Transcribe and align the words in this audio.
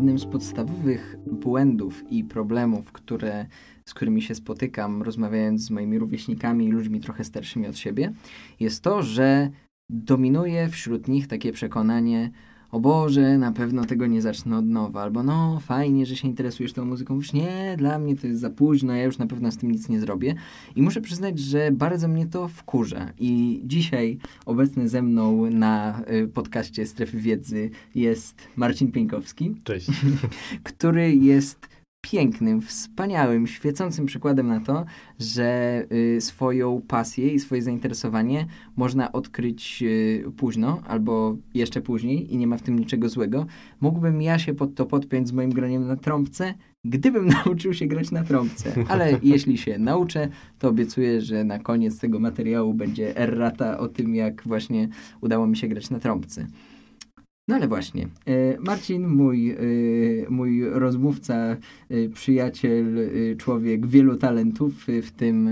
jednym 0.00 0.18
z 0.18 0.26
podstawowych 0.26 1.16
błędów 1.26 2.04
i 2.10 2.24
problemów, 2.24 2.92
które, 2.92 3.46
z 3.86 3.94
którymi 3.94 4.22
się 4.22 4.34
spotykam, 4.34 5.02
rozmawiając 5.02 5.62
z 5.62 5.70
moimi 5.70 5.98
rówieśnikami 5.98 6.66
i 6.66 6.70
ludźmi 6.70 7.00
trochę 7.00 7.24
starszymi 7.24 7.66
od 7.66 7.78
siebie, 7.78 8.12
jest 8.60 8.82
to, 8.82 9.02
że 9.02 9.50
dominuje 9.90 10.68
wśród 10.68 11.08
nich 11.08 11.26
takie 11.26 11.52
przekonanie, 11.52 12.30
o 12.72 12.80
Boże, 12.80 13.38
na 13.38 13.52
pewno 13.52 13.84
tego 13.84 14.06
nie 14.06 14.22
zacznę 14.22 14.58
od 14.58 14.66
nowa, 14.66 15.02
albo 15.02 15.22
no, 15.22 15.60
fajnie, 15.60 16.06
że 16.06 16.16
się 16.16 16.28
interesujesz 16.28 16.72
tą 16.72 16.84
muzyką, 16.84 17.14
już 17.14 17.32
nie, 17.32 17.74
dla 17.78 17.98
mnie 17.98 18.16
to 18.16 18.26
jest 18.26 18.40
za 18.40 18.50
późno, 18.50 18.94
ja 18.94 19.04
już 19.04 19.18
na 19.18 19.26
pewno 19.26 19.52
z 19.52 19.56
tym 19.56 19.70
nic 19.70 19.88
nie 19.88 20.00
zrobię. 20.00 20.34
I 20.76 20.82
muszę 20.82 21.00
przyznać, 21.00 21.38
że 21.38 21.70
bardzo 21.72 22.08
mnie 22.08 22.26
to 22.26 22.48
wkurza. 22.48 23.12
I 23.18 23.60
dzisiaj 23.64 24.18
obecny 24.46 24.88
ze 24.88 25.02
mną 25.02 25.50
na 25.50 26.02
y, 26.12 26.28
podcaście 26.28 26.86
Strefy 26.86 27.18
Wiedzy 27.18 27.70
jest 27.94 28.42
Marcin 28.56 28.92
Pieńkowski. 28.92 29.54
Cześć. 29.64 29.90
który 30.62 31.16
jest 31.16 31.68
pięknym, 32.00 32.60
wspaniałym, 32.60 33.46
świecącym 33.46 34.06
przykładem 34.06 34.48
na 34.48 34.60
to, 34.60 34.84
że 35.18 35.82
y, 35.92 36.20
swoją 36.20 36.82
pasję 36.88 37.28
i 37.28 37.40
swoje 37.40 37.62
zainteresowanie 37.62 38.46
można 38.76 39.12
odkryć 39.12 39.82
y, 39.82 40.24
późno 40.36 40.82
albo 40.86 41.36
jeszcze 41.54 41.80
później 41.80 42.34
i 42.34 42.36
nie 42.36 42.46
ma 42.46 42.56
w 42.56 42.62
tym 42.62 42.78
niczego 42.78 43.08
złego. 43.08 43.46
Mógłbym 43.80 44.22
ja 44.22 44.38
się 44.38 44.54
pod 44.54 44.74
to 44.74 44.86
podpiąć 44.86 45.28
z 45.28 45.32
moim 45.32 45.50
graniem 45.50 45.86
na 45.86 45.96
trąbce, 45.96 46.54
gdybym 46.84 47.28
nauczył 47.44 47.74
się 47.74 47.86
grać 47.86 48.10
na 48.10 48.24
trąbce. 48.24 48.72
Ale 48.88 49.18
jeśli 49.22 49.58
się 49.58 49.78
nauczę, 49.78 50.28
to 50.58 50.68
obiecuję, 50.68 51.20
że 51.20 51.44
na 51.44 51.58
koniec 51.58 51.98
tego 51.98 52.18
materiału 52.18 52.74
będzie 52.74 53.16
errata 53.16 53.78
o 53.78 53.88
tym, 53.88 54.14
jak 54.14 54.42
właśnie 54.46 54.88
udało 55.20 55.46
mi 55.46 55.56
się 55.56 55.68
grać 55.68 55.90
na 55.90 55.98
trąbce. 55.98 56.46
No 57.50 57.56
ale 57.56 57.68
właśnie, 57.68 58.08
e, 58.26 58.60
Marcin, 58.60 59.06
mój, 59.08 59.50
e, 59.50 59.56
mój 60.28 60.64
rozmówca, 60.64 61.34
e, 61.34 62.08
przyjaciel, 62.08 63.10
człowiek 63.38 63.86
wielu 63.86 64.16
talentów, 64.16 64.86
w 65.02 65.10
tym 65.10 65.50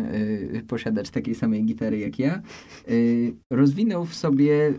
posiadacz 0.69 1.11
takiej 1.11 1.35
samej 1.35 1.65
gitary 1.65 1.99
jak 1.99 2.19
ja, 2.19 2.43
rozwinął 3.53 4.05
w 4.05 4.15
sobie 4.15 4.75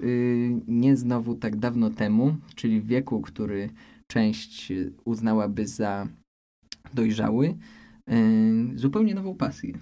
nie 0.68 0.98
znowu 0.98 1.36
tak 1.36 1.56
dawno 1.56 1.90
temu, 1.90 2.36
czyli 2.56 2.82
w 2.82 2.88
wieku, 2.88 3.22
który 3.22 3.70
część 4.08 4.74
uznałaby 5.06 5.68
za 5.68 6.08
dojrzały, 6.94 7.56
zupełnie 8.76 9.16
nową 9.16 9.36
pasję. 9.36 9.74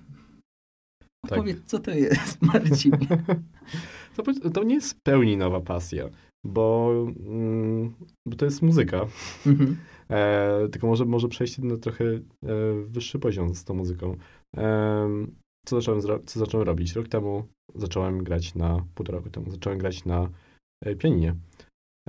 Tak. 1.28 1.40
Powiedz, 1.40 1.58
co 1.66 1.80
to 1.80 1.92
jest, 1.92 2.42
Marcin? 2.54 2.92
to, 4.16 4.50
to 4.50 4.64
nie 4.64 4.76
jest 4.76 4.92
w 4.92 5.02
pełni 5.02 5.38
nowa 5.38 5.62
pasja 5.62 6.10
bo, 6.48 6.94
mm, 7.26 7.94
bo 8.26 8.36
to 8.36 8.45
jest 8.45 8.62
muzyka. 8.62 9.06
Mhm. 9.45 9.78
E, 10.09 10.70
tylko 10.72 10.88
może, 10.88 11.06
może 11.06 11.28
przejść 11.28 11.58
na 11.58 11.78
trochę 11.78 12.06
e, 12.06 12.20
wyższy 12.88 13.20
poziom 13.20 13.56
z 13.56 13.64
tą 13.64 13.73
muzyką. 13.73 14.16
E, 14.58 15.08
co, 15.66 15.81
zacząłem 15.81 16.02
co 16.25 16.40
zacząłem 16.40 16.68
robić? 16.68 16.94
Rok 16.94 17.08
temu 17.08 17.48
zacząłem 17.75 18.23
grać 18.23 18.56
na, 18.56 18.86
półtora 18.95 19.18
roku 19.18 19.30
temu, 19.30 19.52
zacząłem 19.52 19.80
grać 19.80 20.06
na 20.06 20.30
e, 20.86 20.95
pianinie. 20.95 21.36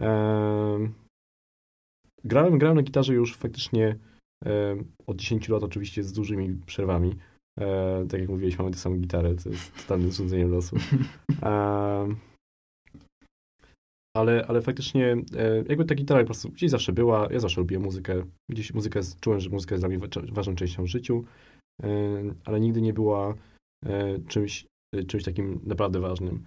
E, 0.01 0.89
grałem, 2.25 2.59
grałem 2.59 2.77
na 2.77 2.83
gitarze 2.83 3.15
już 3.15 3.37
faktycznie 3.37 3.99
e, 4.45 4.77
od 5.07 5.17
10 5.17 5.49
lat, 5.49 5.63
oczywiście 5.63 6.03
z 6.03 6.13
dużymi 6.13 6.61
przerwami. 6.67 7.17
Tak 8.09 8.21
jak 8.21 8.29
mówiłeś, 8.29 8.59
mamy 8.59 8.71
tę 8.71 8.79
samą 8.79 8.97
gitarę, 8.97 9.35
to 9.35 9.51
jest 9.51 9.77
totalnym 9.77 10.11
zrządzeniem 10.11 10.51
losu. 10.51 10.77
Ale, 14.19 14.47
ale 14.49 14.63
faktycznie 14.63 15.13
e, 15.37 15.57
jakby 15.69 15.85
ta 15.85 15.95
gitara 15.95 16.21
po 16.21 16.27
prostu 16.27 16.49
gdzieś 16.49 16.71
zawsze 16.71 16.93
była, 16.93 17.29
ja 17.31 17.41
zawsze 17.41 17.61
lubiłem 17.61 17.83
muzykę, 17.83 18.25
gdzieś 18.51 18.75
muzykę, 18.75 19.01
czułem, 19.21 19.41
że 19.41 19.51
muzyka 19.51 19.75
jest 19.75 19.83
dla 19.83 19.89
mnie 19.89 19.99
ważną 20.33 20.55
częścią 20.55 20.83
w 20.83 20.87
życiu, 20.87 21.25
e, 21.83 21.89
ale 22.45 22.61
nigdy 22.61 22.81
nie 22.81 22.93
była 22.93 23.35
e, 23.87 24.19
czymś, 24.29 24.67
czymś 25.07 25.25
takim 25.25 25.61
naprawdę 25.67 26.01
ważnym. 26.01 26.45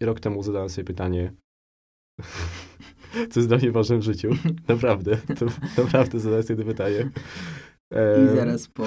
I 0.00 0.04
rok 0.04 0.20
temu 0.20 0.42
zadałem 0.42 0.68
sobie 0.68 0.84
pytanie, 0.84 1.32
co 3.30 3.40
jest 3.40 3.48
dla 3.48 3.58
mnie 3.58 3.72
ważne 3.72 3.98
w 3.98 4.02
życiu. 4.02 4.30
Naprawdę, 4.68 5.16
to, 5.16 5.46
naprawdę 5.82 6.20
zadałem 6.20 6.42
sobie 6.42 6.64
to 6.64 6.70
pytanie. 6.70 7.10
I 7.92 8.36
zaraz 8.36 8.68
po 8.68 8.84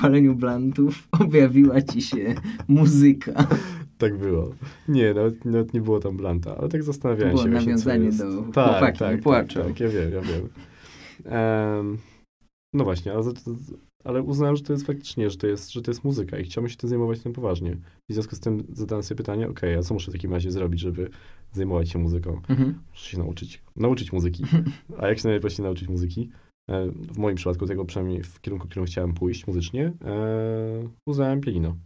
paleniu 0.00 0.34
blantów 0.34 1.08
objawiła 1.20 1.82
ci 1.82 2.02
się 2.02 2.34
muzyka. 2.68 3.46
Tak 4.02 4.18
było. 4.18 4.54
Nie, 4.88 5.14
nawet, 5.14 5.44
nawet 5.44 5.74
nie 5.74 5.80
było 5.80 6.00
tam 6.00 6.16
blanta, 6.16 6.56
ale 6.56 6.68
tak 6.68 6.82
zastanawiałem 6.82 7.30
było 7.30 7.42
się. 7.42 7.50
Było 7.50 7.60
nawiązanie 7.60 8.12
do 8.12 8.42
tak, 8.52 8.70
chłopaki 8.70 8.98
tak, 8.98 9.16
nie 9.16 9.22
płaczą. 9.22 9.60
Tak, 9.60 9.68
tak, 9.68 9.80
ja 9.80 9.88
wiem, 9.88 10.12
ja 10.12 10.20
wiem. 10.20 10.48
Um, 11.78 11.98
no 12.74 12.84
właśnie, 12.84 13.12
ale, 13.12 13.22
ale 14.04 14.22
uznałem, 14.22 14.56
że 14.56 14.62
to 14.62 14.72
jest 14.72 14.86
faktycznie, 14.86 15.30
że 15.30 15.36
to 15.36 15.46
jest, 15.46 15.72
że 15.72 15.82
to 15.82 15.90
jest 15.90 16.04
muzyka 16.04 16.38
i 16.38 16.44
chciałbym 16.44 16.70
się 16.70 16.76
tym 16.76 16.88
zajmować 16.88 17.20
tym 17.20 17.32
poważnie. 17.32 17.70
I 18.08 18.12
w 18.12 18.14
związku 18.14 18.36
z 18.36 18.40
tym 18.40 18.64
zadałem 18.72 19.02
sobie 19.02 19.16
pytanie, 19.16 19.48
ok, 19.48 19.60
a 19.78 19.82
co 19.82 19.94
muszę 19.94 20.10
w 20.10 20.14
takim 20.14 20.32
razie 20.32 20.50
zrobić, 20.50 20.80
żeby 20.80 21.10
zajmować 21.52 21.88
się 21.88 21.98
muzyką? 21.98 22.40
Mhm. 22.48 22.74
Muszę 22.90 23.10
się 23.10 23.18
nauczyć, 23.18 23.62
nauczyć 23.76 24.12
muzyki. 24.12 24.44
A 24.98 25.08
jak 25.08 25.18
się 25.18 25.28
najlepiej 25.28 25.64
nauczyć 25.64 25.88
muzyki? 25.88 26.30
E, 26.70 26.90
w 26.90 27.18
moim 27.18 27.36
przypadku 27.36 27.66
tego 27.66 27.84
przynajmniej 27.84 28.22
w 28.22 28.40
kierunku, 28.40 28.66
w 28.66 28.70
którym 28.70 28.86
chciałem 28.86 29.14
pójść 29.14 29.46
muzycznie, 29.46 29.92
e, 30.04 30.88
uznałem 31.06 31.40
pianino. 31.40 31.76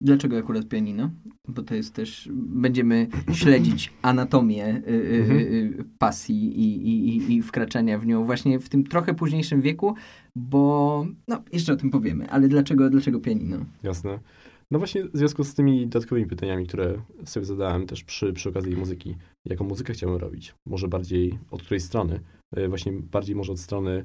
Dlaczego 0.00 0.38
akurat 0.38 0.68
pianino? 0.68 1.10
Bo 1.48 1.62
to 1.62 1.74
jest 1.74 1.94
też, 1.94 2.28
będziemy 2.34 3.06
śledzić 3.32 3.92
anatomię 4.02 4.82
y, 4.88 4.90
y, 4.90 5.20
mhm. 5.20 5.38
y, 5.38 5.84
pasji 5.98 6.60
i, 6.60 6.88
i, 6.88 7.32
i 7.32 7.42
wkraczania 7.42 7.98
w 7.98 8.06
nią 8.06 8.24
właśnie 8.24 8.58
w 8.58 8.68
tym 8.68 8.84
trochę 8.84 9.14
późniejszym 9.14 9.60
wieku, 9.60 9.94
bo 10.36 11.06
no, 11.28 11.42
jeszcze 11.52 11.72
o 11.72 11.76
tym 11.76 11.90
powiemy, 11.90 12.30
ale 12.30 12.48
dlaczego, 12.48 12.90
dlaczego 12.90 13.20
pianino? 13.20 13.56
Jasne. 13.82 14.18
No 14.70 14.78
właśnie 14.78 15.04
w 15.04 15.16
związku 15.16 15.44
z 15.44 15.54
tymi 15.54 15.86
dodatkowymi 15.86 16.26
pytaniami, 16.26 16.66
które 16.66 17.02
sobie 17.24 17.46
zadałem 17.46 17.86
też 17.86 18.04
przy, 18.04 18.32
przy 18.32 18.48
okazji 18.48 18.76
muzyki, 18.76 19.16
jaką 19.44 19.64
muzykę 19.64 19.92
chciałem 19.92 20.16
robić? 20.16 20.54
Może 20.66 20.88
bardziej 20.88 21.38
od 21.50 21.62
której 21.62 21.80
strony? 21.80 22.20
E, 22.56 22.68
właśnie 22.68 22.92
bardziej 22.92 23.36
może 23.36 23.52
od 23.52 23.60
strony 23.60 24.04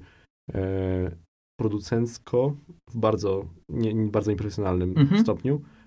e, 0.53 1.11
producencko 1.59 2.55
w 2.91 2.97
bardzo, 2.97 3.45
nie, 3.69 3.95
bardzo 3.95 4.31
nieprofesjonalnym 4.31 4.93
mhm. 4.97 5.21
stopniu, 5.21 5.55
e, 5.55 5.78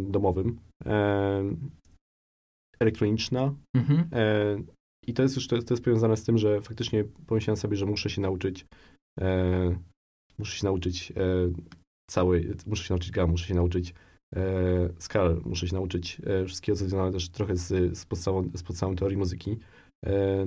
domowym, 0.00 0.60
e, 0.86 1.42
elektroniczna. 2.80 3.54
Mhm. 3.76 4.08
E, 4.12 4.56
I 5.06 5.14
to 5.14 5.22
jest 5.22 5.36
już 5.36 5.48
to, 5.48 5.62
to 5.62 5.74
jest 5.74 5.84
powiązane 5.84 6.16
z 6.16 6.24
tym, 6.24 6.38
że 6.38 6.60
faktycznie 6.60 7.04
pomyślałem 7.04 7.56
sobie, 7.56 7.76
że 7.76 7.86
muszę 7.86 8.10
się 8.10 8.20
nauczyć 8.20 8.66
e, 9.20 9.78
muszę 10.38 10.58
się 10.58 10.66
nauczyć 10.66 11.12
e, 11.12 11.14
całej, 12.10 12.50
muszę 12.66 12.84
się 12.84 12.94
nauczyć 12.94 13.10
gam, 13.10 13.30
muszę 13.30 13.46
się 13.46 13.54
nauczyć 13.54 13.94
e, 14.36 14.42
skal, 14.98 15.40
muszę 15.44 15.68
się 15.68 15.74
nauczyć 15.74 16.22
e, 16.26 16.44
wszystkiego, 16.44 16.78
co 16.78 16.84
związane 16.84 17.12
też 17.12 17.28
trochę 17.28 17.56
z, 17.56 17.98
z, 17.98 18.06
podstawą, 18.06 18.50
z 18.54 18.62
podstawą 18.62 18.96
teorii 18.96 19.16
muzyki. 19.16 19.58
E, 20.06 20.46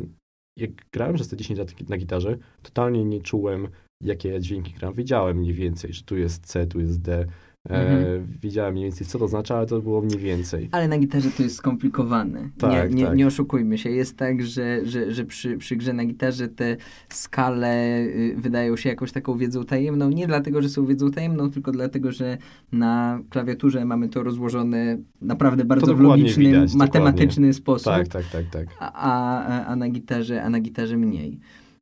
jak 0.57 0.71
grałem 0.93 1.15
przez 1.15 1.27
te 1.27 1.37
10 1.37 1.59
lat 1.59 1.89
na 1.89 1.97
gitarze, 1.97 2.37
totalnie 2.63 3.05
nie 3.05 3.21
czułem, 3.21 3.67
jakie 4.03 4.39
dźwięki 4.39 4.73
gram. 4.73 4.93
Wiedziałem 4.93 5.37
mniej 5.37 5.53
więcej, 5.53 5.93
że 5.93 6.03
tu 6.03 6.17
jest 6.17 6.45
C, 6.45 6.67
tu 6.67 6.79
jest 6.79 7.01
D, 7.01 7.27
Mhm. 7.69 8.03
E, 8.03 8.05
wiedziałem 8.41 8.73
mniej 8.73 8.85
więcej, 8.85 9.07
co 9.07 9.19
to 9.19 9.27
znaczy, 9.27 9.53
ale 9.53 9.65
to 9.65 9.81
było 9.81 10.01
mniej 10.01 10.19
więcej. 10.19 10.69
Ale 10.71 10.87
na 10.87 10.97
gitarze 10.97 11.31
to 11.31 11.43
jest 11.43 11.55
skomplikowane. 11.55 12.49
Tak, 12.57 12.89
nie, 12.89 12.95
nie, 12.95 13.05
tak. 13.05 13.17
nie 13.17 13.27
oszukujmy 13.27 13.77
się. 13.77 13.89
Jest 13.89 14.17
tak, 14.17 14.43
że, 14.43 14.85
że, 14.85 15.11
że 15.11 15.25
przy, 15.25 15.57
przy 15.57 15.75
grze 15.75 15.93
na 15.93 16.05
gitarze 16.05 16.47
te 16.47 16.77
skale 17.09 17.99
y, 17.99 18.35
wydają 18.37 18.75
się 18.75 18.89
jakąś 18.89 19.11
taką 19.11 19.37
wiedzą 19.37 19.65
tajemną. 19.65 20.09
Nie 20.09 20.27
dlatego, 20.27 20.61
że 20.61 20.69
są 20.69 20.85
wiedzą 20.85 21.11
tajemną, 21.11 21.51
tylko 21.51 21.71
dlatego, 21.71 22.11
że 22.11 22.37
na 22.71 23.19
klawiaturze 23.29 23.85
mamy 23.85 24.09
to 24.09 24.23
rozłożone 24.23 24.97
naprawdę 25.21 25.65
bardzo 25.65 25.95
w 25.95 25.99
logiczny, 25.99 26.43
widać, 26.43 26.73
matematyczny 26.73 27.27
dokładnie. 27.27 27.53
sposób. 27.53 27.93
Tak, 27.93 28.07
tak, 28.07 28.25
tak, 28.31 28.45
tak. 28.51 28.67
A, 28.79 28.91
a, 28.93 29.65
a, 29.65 29.75
na 29.75 29.89
gitarze, 29.89 30.43
a 30.43 30.49
na 30.49 30.59
gitarze 30.59 30.97
mniej. 30.97 31.39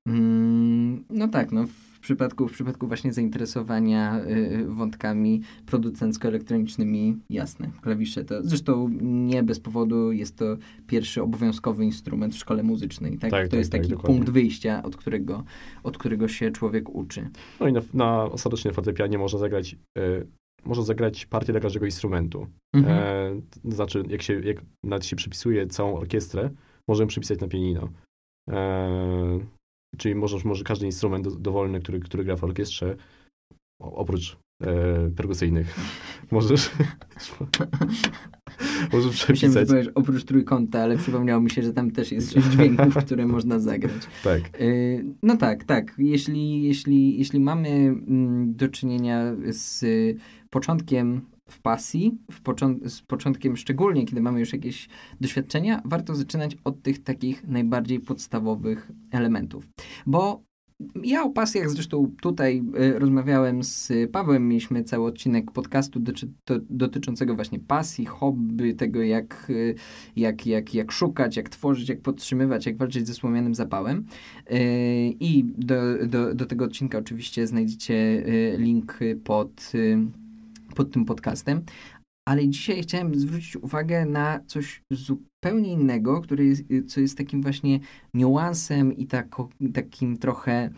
Mm, 0.07 1.03
no 1.09 1.27
tak, 1.27 1.51
no 1.51 1.65
w 2.00 2.01
przypadku, 2.01 2.48
w 2.48 2.51
przypadku 2.51 2.88
właśnie 2.88 3.13
zainteresowania 3.13 4.19
y, 4.19 4.66
wątkami 4.68 5.42
producencko-elektronicznymi, 5.66 7.18
jasne, 7.30 7.72
klawisze 7.81 8.25
to, 8.25 8.44
zresztą 8.44 8.90
nie 9.01 9.44
bez 9.44 9.60
powodu 9.60 10.12
jest 10.12 10.38
to 10.38 10.57
pierwszy 10.88 11.22
obowiązkowy 11.22 11.86
instrument 11.86 12.36
w 12.36 12.38
szkole 12.38 12.63
muzycznej, 12.63 13.18
tak? 13.18 13.31
tak 13.31 13.44
to 13.46 13.51
tak, 13.51 13.57
jest 13.57 13.72
taki 13.72 13.90
tak, 13.90 14.00
punkt 14.00 14.30
wyjścia, 14.30 14.84
od 14.84 14.98
którego, 14.98 15.44
od 15.84 15.98
którego 15.98 16.28
się 16.28 16.51
człowiek 16.51 16.90
uczy. 16.90 17.30
No 17.60 17.68
i 17.68 17.74
na, 17.74 17.81
na 17.94 18.24
ostatecznie 18.24 18.72
fortepianie 18.72 19.18
można 19.18 19.40
zagrać 19.40 19.75
y, 19.98 20.28
można 20.66 20.84
zagrać 20.84 21.25
partię 21.25 21.54
dla 21.54 21.62
każdego 21.62 21.86
instrumentu. 21.86 22.48
Mhm. 22.75 22.98
E, 22.98 23.42
to 23.63 23.72
znaczy, 23.72 24.04
jak 24.10 24.22
się, 24.22 24.42
jak 24.42 24.62
nawet 24.84 25.06
się 25.06 25.16
przypisuje 25.16 25.68
całą 25.68 25.98
orkiestrę, 25.98 26.50
możemy 26.88 27.07
przypisać 27.07 27.40
na 27.40 27.48
pianino. 27.48 27.90
E, 28.50 29.40
Czyli 29.97 30.15
możesz, 30.15 30.45
może 30.45 30.63
każdy 30.63 30.86
instrument 30.86 31.27
dowolny, 31.27 31.80
który, 31.80 32.00
który 32.00 32.24
gra 32.24 32.36
w 32.36 32.44
orkiestrze, 32.44 32.95
oprócz 33.80 34.38
e, 34.62 35.09
perkusyjnych, 35.15 35.75
możesz, 36.31 36.71
Może 38.94 39.09
przepisać. 39.09 39.47
Myślałem, 39.47 39.68
powiesz 39.68 39.88
oprócz 39.95 40.24
trójkąta, 40.24 40.81
ale 40.81 40.97
przypomniało 40.97 41.41
mi 41.41 41.50
się, 41.50 41.62
że 41.62 41.74
tam 41.74 41.91
też 41.91 42.12
jest 42.12 42.33
sześć 42.33 42.47
dźwięków, 42.47 42.95
które 43.06 43.27
można 43.27 43.59
zagrać. 43.59 44.01
Tak. 44.24 44.62
Y, 44.62 45.06
no 45.24 45.38
tak, 45.38 45.63
tak. 45.63 45.95
Jeśli, 45.97 46.63
jeśli, 46.63 47.18
jeśli 47.18 47.39
mamy 47.39 47.69
mm, 47.69 48.56
do 48.56 48.68
czynienia 48.68 49.36
z 49.47 49.86
początkiem 50.50 51.21
w 51.50 51.62
pasji, 51.62 52.18
w 52.31 52.42
począ- 52.42 52.90
z 52.90 53.01
początkiem 53.01 53.57
szczególnie, 53.57 54.06
kiedy 54.06 54.22
mamy 54.22 54.40
już 54.40 54.54
jakieś 54.54 54.90
doświadczenia, 55.22 55.81
warto 55.86 56.16
zaczynać 56.16 56.57
od 56.63 56.81
tych 56.81 57.04
takich 57.04 57.48
najbardziej 57.48 58.00
podstawowych 58.00 58.92
elementów. 59.12 59.69
Bo 60.06 60.50
ja 61.04 61.24
o 61.24 61.30
pasjach 61.30 61.69
zresztą 61.69 62.12
tutaj 62.22 62.63
y, 62.80 63.00
rozmawiałem 63.00 63.63
z 63.63 63.92
Pawłem, 64.12 64.48
mieliśmy 64.48 64.84
cały 64.84 65.06
odcinek 65.06 65.51
podcastu 65.51 66.00
doty 66.00 66.28
dotyczącego 66.69 67.36
właśnie 67.36 67.60
pasji, 67.60 68.06
hobby, 68.06 68.75
tego 68.75 69.01
jak, 69.04 69.48
y, 69.50 69.75
jak, 70.16 70.46
jak, 70.46 70.74
jak 70.74 70.92
szukać, 70.92 71.38
jak 71.38 71.50
tworzyć, 71.50 71.90
jak 71.90 72.01
podtrzymywać, 72.01 72.66
jak 72.66 72.78
walczyć 72.78 73.07
ze 73.07 73.13
słomianym 73.13 73.56
zapałem. 73.56 74.06
Y, 74.51 74.56
I 75.19 75.46
do, 75.57 76.07
do, 76.07 76.36
do 76.36 76.46
tego 76.46 76.66
odcinka 76.66 76.98
oczywiście 76.98 77.48
znajdziecie 77.48 78.24
link 78.57 79.00
pod 79.24 79.72
pod 80.79 80.91
tym 80.91 81.05
podcastem, 81.05 81.61
ale 82.27 82.47
dzisiaj 82.47 82.81
chciałem 82.81 83.15
zwrócić 83.15 83.55
uwagę 83.55 84.05
na 84.05 84.39
coś 84.47 84.83
zupełnie 84.91 85.71
innego, 85.71 86.21
które 86.21 86.45
jest, 86.45 86.63
co 86.87 87.01
jest 87.01 87.17
takim 87.17 87.41
właśnie 87.41 87.79
niuansem 88.13 88.93
i 88.97 89.07
tak, 89.07 89.35
takim 89.73 90.17
trochę 90.17 90.69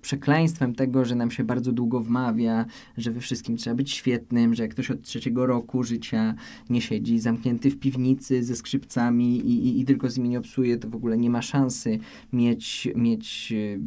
przekleństwem 0.00 0.74
tego, 0.74 1.04
że 1.04 1.14
nam 1.14 1.30
się 1.30 1.44
bardzo 1.44 1.72
długo 1.72 2.00
wmawia, 2.00 2.66
że 2.96 3.10
we 3.10 3.20
wszystkim 3.20 3.56
trzeba 3.56 3.76
być 3.76 3.90
świetnym, 3.90 4.54
że 4.54 4.62
jak 4.62 4.72
ktoś 4.72 4.90
od 4.90 5.02
trzeciego 5.02 5.46
roku 5.46 5.82
życia 5.82 6.34
nie 6.70 6.80
siedzi 6.80 7.18
zamknięty 7.18 7.70
w 7.70 7.78
piwnicy 7.78 8.44
ze 8.44 8.56
skrzypcami 8.56 9.36
i, 9.36 9.68
i, 9.68 9.80
i 9.80 9.84
tylko 9.84 10.10
z 10.10 10.16
nimi 10.16 10.28
nie 10.28 10.38
obsuje, 10.38 10.76
to 10.78 10.88
w 10.88 10.94
ogóle 10.94 11.18
nie 11.18 11.30
ma 11.30 11.42
szansy 11.42 11.98
mieć, 12.32 12.88
mieć 12.96 13.52
y, 13.52 13.80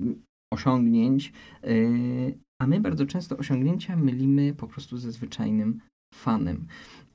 osiągnięć. 0.53 1.33
Yy, 1.63 2.46
a 2.62 2.68
my 2.68 2.80
bardzo 2.80 3.06
często 3.06 3.38
osiągnięcia 3.38 3.95
mylimy 3.95 4.54
po 4.54 4.68
prostu 4.68 4.98
ze 4.98 5.12
zwyczajnym 5.12 5.80
fanem. 6.13 6.68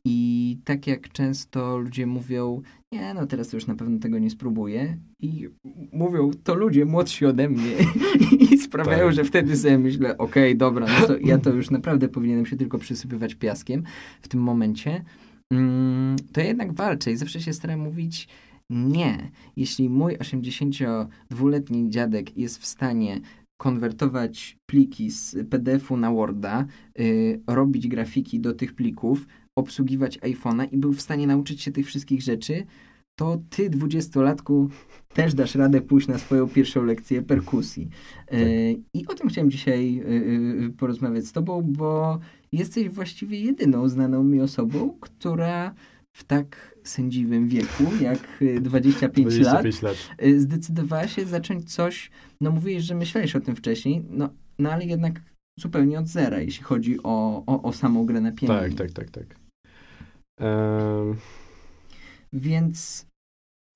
I 0.04 0.58
tak 0.64 0.86
jak 0.86 1.08
często 1.12 1.78
ludzie 1.78 2.06
mówią, 2.06 2.62
nie, 2.92 3.14
no 3.14 3.26
teraz 3.26 3.52
już 3.52 3.66
na 3.66 3.74
pewno 3.74 3.98
tego 3.98 4.18
nie 4.18 4.30
spróbuję. 4.30 4.98
I 5.20 5.48
mówią 5.92 6.30
to 6.44 6.54
ludzie 6.54 6.84
młodsi 6.84 7.26
ode 7.26 7.48
mnie 7.48 7.72
i 8.50 8.58
sprawiają, 8.58 9.06
tak. 9.06 9.14
że 9.14 9.24
wtedy 9.24 9.56
sobie 9.56 9.78
myślę, 9.78 10.18
okej, 10.18 10.52
okay, 10.52 10.54
dobra, 10.54 10.86
no 11.00 11.06
to 11.06 11.18
ja 11.18 11.38
to 11.38 11.50
już 11.50 11.70
naprawdę 11.70 12.08
powinienem 12.08 12.46
się 12.46 12.56
tylko 12.56 12.78
przysypywać 12.78 13.34
piaskiem 13.34 13.82
w 14.22 14.28
tym 14.28 14.40
momencie. 14.40 15.04
Mm, 15.52 16.16
to 16.32 16.40
ja 16.40 16.46
jednak 16.46 16.72
walczę 16.72 17.12
i 17.12 17.16
zawsze 17.16 17.40
się 17.40 17.52
staram 17.52 17.80
mówić, 17.80 18.28
nie. 18.70 19.30
Jeśli 19.56 19.88
mój 19.88 20.16
82-letni 20.16 21.90
dziadek 21.90 22.36
jest 22.36 22.58
w 22.58 22.66
stanie 22.66 23.20
konwertować 23.62 24.58
pliki 24.66 25.10
z 25.10 25.36
PDF-u 25.50 25.96
na 25.96 26.12
Worda, 26.12 26.66
y, 27.00 27.40
robić 27.46 27.88
grafiki 27.88 28.40
do 28.40 28.52
tych 28.52 28.74
plików, 28.74 29.26
obsługiwać 29.56 30.18
iPhone'a 30.18 30.68
i 30.72 30.78
był 30.78 30.92
w 30.92 31.00
stanie 31.00 31.26
nauczyć 31.26 31.62
się 31.62 31.72
tych 31.72 31.86
wszystkich 31.86 32.22
rzeczy, 32.22 32.66
to 33.18 33.42
ty, 33.50 33.70
dwudziestolatku, 33.70 34.68
też 35.14 35.34
dasz 35.34 35.54
radę 35.54 35.80
pójść 35.80 36.08
na 36.08 36.18
swoją 36.18 36.48
pierwszą 36.48 36.84
lekcję 36.84 37.22
perkusji. 37.22 37.82
Y, 37.82 38.28
tak. 38.28 38.84
I 38.94 39.06
o 39.06 39.14
tym 39.14 39.28
chciałem 39.28 39.50
dzisiaj 39.50 40.02
y, 40.66 40.72
porozmawiać 40.78 41.24
z 41.26 41.32
tobą, 41.32 41.62
bo 41.62 42.18
jesteś 42.52 42.88
właściwie 42.88 43.40
jedyną 43.40 43.88
znaną 43.88 44.24
mi 44.24 44.40
osobą, 44.40 44.96
która 45.00 45.74
w 46.16 46.24
tak 46.24 46.78
sędziwym 46.84 47.48
wieku, 47.48 47.84
jak 48.00 48.18
25, 48.60 49.34
25 49.34 49.82
lat, 49.82 49.82
lat, 49.82 49.96
zdecydowała 50.38 51.08
się 51.08 51.26
zacząć 51.26 51.74
coś, 51.74 52.10
no 52.40 52.50
mówiłeś, 52.50 52.84
że 52.84 52.94
myślałeś 52.94 53.36
o 53.36 53.40
tym 53.40 53.56
wcześniej, 53.56 54.04
no, 54.10 54.28
no 54.58 54.72
ale 54.72 54.84
jednak 54.84 55.20
zupełnie 55.58 55.98
od 55.98 56.06
zera, 56.06 56.40
jeśli 56.40 56.64
chodzi 56.64 57.02
o, 57.02 57.44
o, 57.46 57.62
o 57.62 57.72
samą 57.72 58.06
grę 58.06 58.20
na 58.20 58.32
pianinie. 58.32 58.76
Tak, 58.76 58.92
tak, 58.92 59.10
tak, 59.10 59.10
tak. 59.10 59.36
Um... 60.40 61.16
Więc 62.32 63.06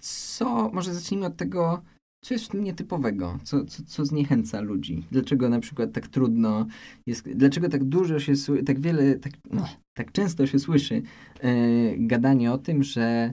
co, 0.03 0.71
może 0.73 0.95
zacznijmy 0.95 1.27
od 1.27 1.37
tego, 1.37 1.83
co 2.27 2.35
jest 2.35 2.55
nietypowego? 2.55 3.39
Co, 3.43 3.65
co, 3.65 3.83
co 3.87 4.05
zniechęca 4.05 4.61
ludzi? 4.61 5.05
Dlaczego 5.13 5.49
na 5.49 5.61
przykład 5.61 5.93
tak 5.93 6.09
trudno 6.09 6.67
jest, 7.07 7.29
dlaczego 7.29 7.69
tak 7.69 7.85
dużo 7.85 8.19
się, 8.19 8.33
tak 8.67 8.81
wiele, 8.81 9.15
tak, 9.15 9.33
no, 9.53 9.69
tak 9.97 10.13
często 10.13 10.47
się 10.47 10.59
słyszy 10.59 10.95
yy, 10.95 11.97
gadanie 11.99 12.53
o 12.53 12.59
tym, 12.59 12.83
że 12.83 13.33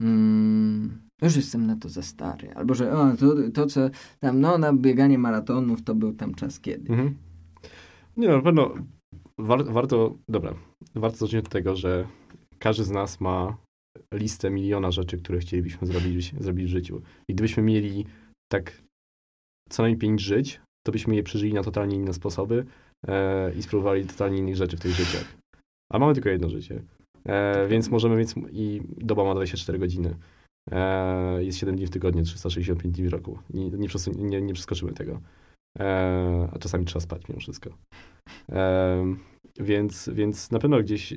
mm, 0.00 0.98
już 1.22 1.36
jestem 1.36 1.66
na 1.66 1.76
to 1.76 1.88
za 1.88 2.02
stary, 2.02 2.54
albo 2.54 2.74
że 2.74 2.92
o, 2.92 3.16
to, 3.16 3.34
to 3.54 3.66
co 3.66 3.80
tam, 4.20 4.40
no 4.40 4.58
na 4.58 4.72
bieganie 4.72 5.18
maratonów 5.18 5.82
to 5.82 5.94
był 5.94 6.12
tam 6.12 6.34
czas 6.34 6.60
kiedy. 6.60 6.92
Mhm. 6.92 7.14
Nie 8.16 8.28
no, 8.28 8.36
na 8.36 8.42
pewno 8.42 8.74
war, 9.38 9.64
warto, 9.64 10.18
dobra, 10.28 10.54
warto 10.94 11.16
zacząć 11.16 11.44
od 11.44 11.52
tego, 11.52 11.76
że 11.76 12.06
każdy 12.58 12.84
z 12.84 12.90
nas 12.90 13.20
ma 13.20 13.56
listę 14.14 14.50
miliona 14.50 14.90
rzeczy, 14.90 15.18
które 15.18 15.38
chcielibyśmy 15.38 15.86
zrobić, 15.86 16.34
zrobić 16.40 16.66
w 16.66 16.68
życiu. 16.68 17.02
I 17.28 17.34
gdybyśmy 17.34 17.62
mieli 17.62 18.04
tak 18.52 18.82
co 19.70 19.82
najmniej 19.82 19.98
pięć 19.98 20.20
żyć, 20.20 20.60
to 20.86 20.92
byśmy 20.92 21.16
je 21.16 21.22
przeżyli 21.22 21.54
na 21.54 21.62
totalnie 21.62 21.96
inne 21.96 22.14
sposoby 22.14 22.64
e, 23.08 23.54
i 23.54 23.62
spróbowali 23.62 24.06
totalnie 24.06 24.38
innych 24.38 24.56
rzeczy 24.56 24.76
w 24.76 24.80
tych 24.80 24.92
życiach. 24.92 25.36
A 25.92 25.98
mamy 25.98 26.14
tylko 26.14 26.28
jedno 26.28 26.48
życie. 26.48 26.82
E, 27.24 27.68
więc 27.68 27.90
możemy 27.90 28.16
mieć, 28.16 28.34
i 28.50 28.80
doba 28.96 29.24
ma 29.24 29.34
24 29.34 29.78
godziny. 29.78 30.16
E, 30.70 31.44
jest 31.44 31.58
7 31.58 31.76
dni 31.76 31.86
w 31.86 31.90
tygodniu, 31.90 32.22
365 32.22 32.94
dni 32.96 33.08
w 33.08 33.12
roku. 33.12 33.38
Nie, 33.50 33.70
nie, 33.70 33.88
nie, 34.16 34.42
nie 34.42 34.54
przeskoczymy 34.54 34.92
tego. 34.92 35.20
E, 35.78 36.48
a 36.52 36.58
czasami 36.58 36.84
trzeba 36.84 37.00
spać 37.00 37.28
mimo 37.28 37.40
wszystko. 37.40 37.70
E, 38.52 39.16
więc, 39.60 40.10
więc 40.12 40.50
na 40.50 40.58
pewno 40.58 40.80
gdzieś 40.80 41.12
e, 41.12 41.16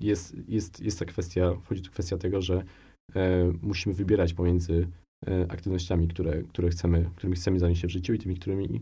jest, 0.00 0.48
jest, 0.48 0.80
jest 0.80 0.98
ta 0.98 1.04
kwestia, 1.04 1.54
wchodzi 1.54 1.82
tu 1.82 1.90
kwestia 1.90 2.18
tego, 2.18 2.42
że 2.42 2.64
musimy 3.62 3.94
wybierać 3.94 4.34
pomiędzy 4.34 4.88
aktywnościami, 5.48 6.08
które, 6.08 6.42
które 6.42 6.68
chcemy, 6.68 7.10
którymi 7.16 7.36
chcemy 7.36 7.58
zająć 7.58 7.78
się 7.78 7.88
w 7.88 7.90
życiu 7.90 8.14
i 8.14 8.18
tymi, 8.18 8.34
którymi 8.34 8.80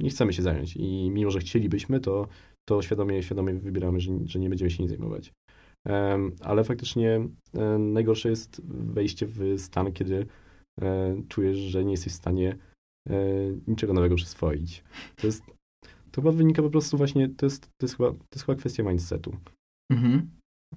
nie 0.00 0.10
chcemy 0.10 0.32
się 0.32 0.42
zająć. 0.42 0.76
I 0.76 1.10
mimo, 1.10 1.30
że 1.30 1.38
chcielibyśmy, 1.38 2.00
to, 2.00 2.28
to 2.68 2.82
świadomie, 2.82 3.22
świadomie 3.22 3.54
wybieramy, 3.54 4.00
że, 4.00 4.12
że 4.24 4.38
nie 4.38 4.48
będziemy 4.48 4.70
się 4.70 4.82
nim 4.82 4.88
zajmować. 4.88 5.32
Ale 6.40 6.64
faktycznie 6.64 7.28
najgorsze 7.78 8.28
jest 8.28 8.62
wejście 8.66 9.26
w 9.26 9.40
stan, 9.58 9.92
kiedy 9.92 10.26
czujesz, 11.28 11.56
że 11.56 11.84
nie 11.84 11.90
jesteś 11.90 12.12
w 12.12 12.16
stanie 12.16 12.56
niczego 13.66 13.92
nowego 13.92 14.16
przyswoić. 14.16 14.84
To 15.16 15.26
jest 15.26 15.42
to 16.16 16.22
chyba 16.22 16.32
wynika 16.32 16.62
po 16.62 16.70
prostu 16.70 16.96
właśnie, 16.96 17.28
to 17.28 17.46
jest, 17.46 17.62
to 17.62 17.86
jest, 17.86 17.96
chyba, 17.96 18.10
to 18.10 18.34
jest 18.34 18.46
chyba 18.46 18.58
kwestia 18.58 18.82
mindsetu. 18.82 19.36
Mhm. 19.92 20.30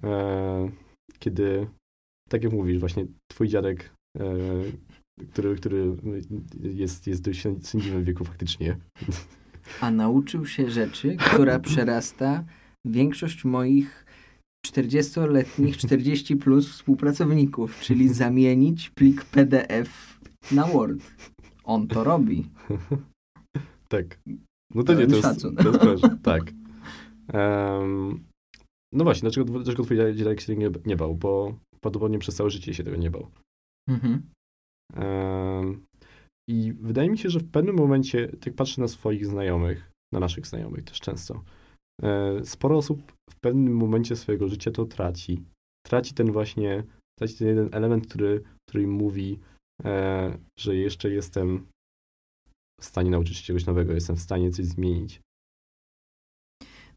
E, 0.04 0.70
kiedy, 1.18 1.66
tak 2.28 2.44
jak 2.44 2.52
mówisz, 2.52 2.78
właśnie 2.78 3.06
twój 3.30 3.48
dziadek, 3.48 3.94
e, 4.18 4.24
który, 5.32 5.56
który 5.56 5.96
jest, 6.62 7.06
jest 7.06 7.22
dość 7.22 7.42
sędziwym 7.62 8.04
wieku 8.04 8.24
faktycznie. 8.24 8.76
A 9.80 9.90
nauczył 9.90 10.46
się 10.46 10.70
rzeczy, 10.70 11.16
która 11.16 11.58
przerasta 11.58 12.44
większość 12.86 13.44
moich 13.44 14.04
40-letnich, 14.66 15.76
40 15.76 16.36
plus 16.36 16.68
współpracowników, 16.68 17.80
czyli 17.80 18.08
zamienić 18.08 18.90
plik 18.90 19.24
PDF 19.24 20.20
na 20.52 20.66
Word. 20.66 21.00
On 21.64 21.88
to 21.88 22.04
robi. 22.04 22.46
Tak. 23.88 24.20
No 24.74 24.82
to 24.82 24.94
nie, 24.94 25.06
to 25.06 25.16
jest, 25.16 25.42
to 25.80 25.92
jest 25.92 26.04
tak. 26.22 26.42
Um, 27.32 28.24
no 28.92 29.04
właśnie, 29.04 29.20
dlaczego, 29.20 29.52
dlaczego 29.52 29.84
twój 29.84 29.96
dziadek 29.96 30.40
się 30.40 30.56
nie, 30.56 30.70
nie 30.86 30.96
bał? 30.96 31.14
Bo 31.14 31.58
podobnie 31.80 32.18
przez 32.18 32.34
całe 32.34 32.50
życie 32.50 32.74
się 32.74 32.84
tego 32.84 32.96
nie 32.96 33.10
bał. 33.10 33.30
Mhm. 33.88 34.22
I 36.48 36.72
wydaje 36.72 37.10
mi 37.10 37.18
się, 37.18 37.30
że 37.30 37.40
w 37.40 37.50
pewnym 37.50 37.76
momencie, 37.76 38.32
jak 38.46 38.54
patrzę 38.54 38.80
na 38.80 38.88
swoich 38.88 39.26
znajomych, 39.26 39.90
na 40.12 40.20
naszych 40.20 40.46
znajomych 40.46 40.84
też 40.84 41.00
często, 41.00 41.44
e, 42.02 42.44
sporo 42.44 42.76
osób 42.76 43.12
w 43.30 43.40
pewnym 43.40 43.76
momencie 43.76 44.16
swojego 44.16 44.48
życia 44.48 44.70
to 44.70 44.84
traci. 44.84 45.44
Traci 45.86 46.14
ten 46.14 46.32
właśnie, 46.32 46.84
traci 47.18 47.34
ten 47.34 47.48
jeden 47.48 47.68
element, 47.72 48.06
który, 48.06 48.42
który 48.68 48.84
im 48.84 48.90
mówi, 48.90 49.38
e, 49.84 50.38
że 50.58 50.76
jeszcze 50.76 51.10
jestem 51.10 51.66
w 52.80 52.84
stanie 52.84 53.10
nauczyć 53.10 53.36
się 53.36 53.44
czegoś 53.44 53.66
nowego, 53.66 53.92
jestem 53.92 54.16
w 54.16 54.20
stanie 54.20 54.50
coś 54.50 54.66
zmienić. 54.66 55.20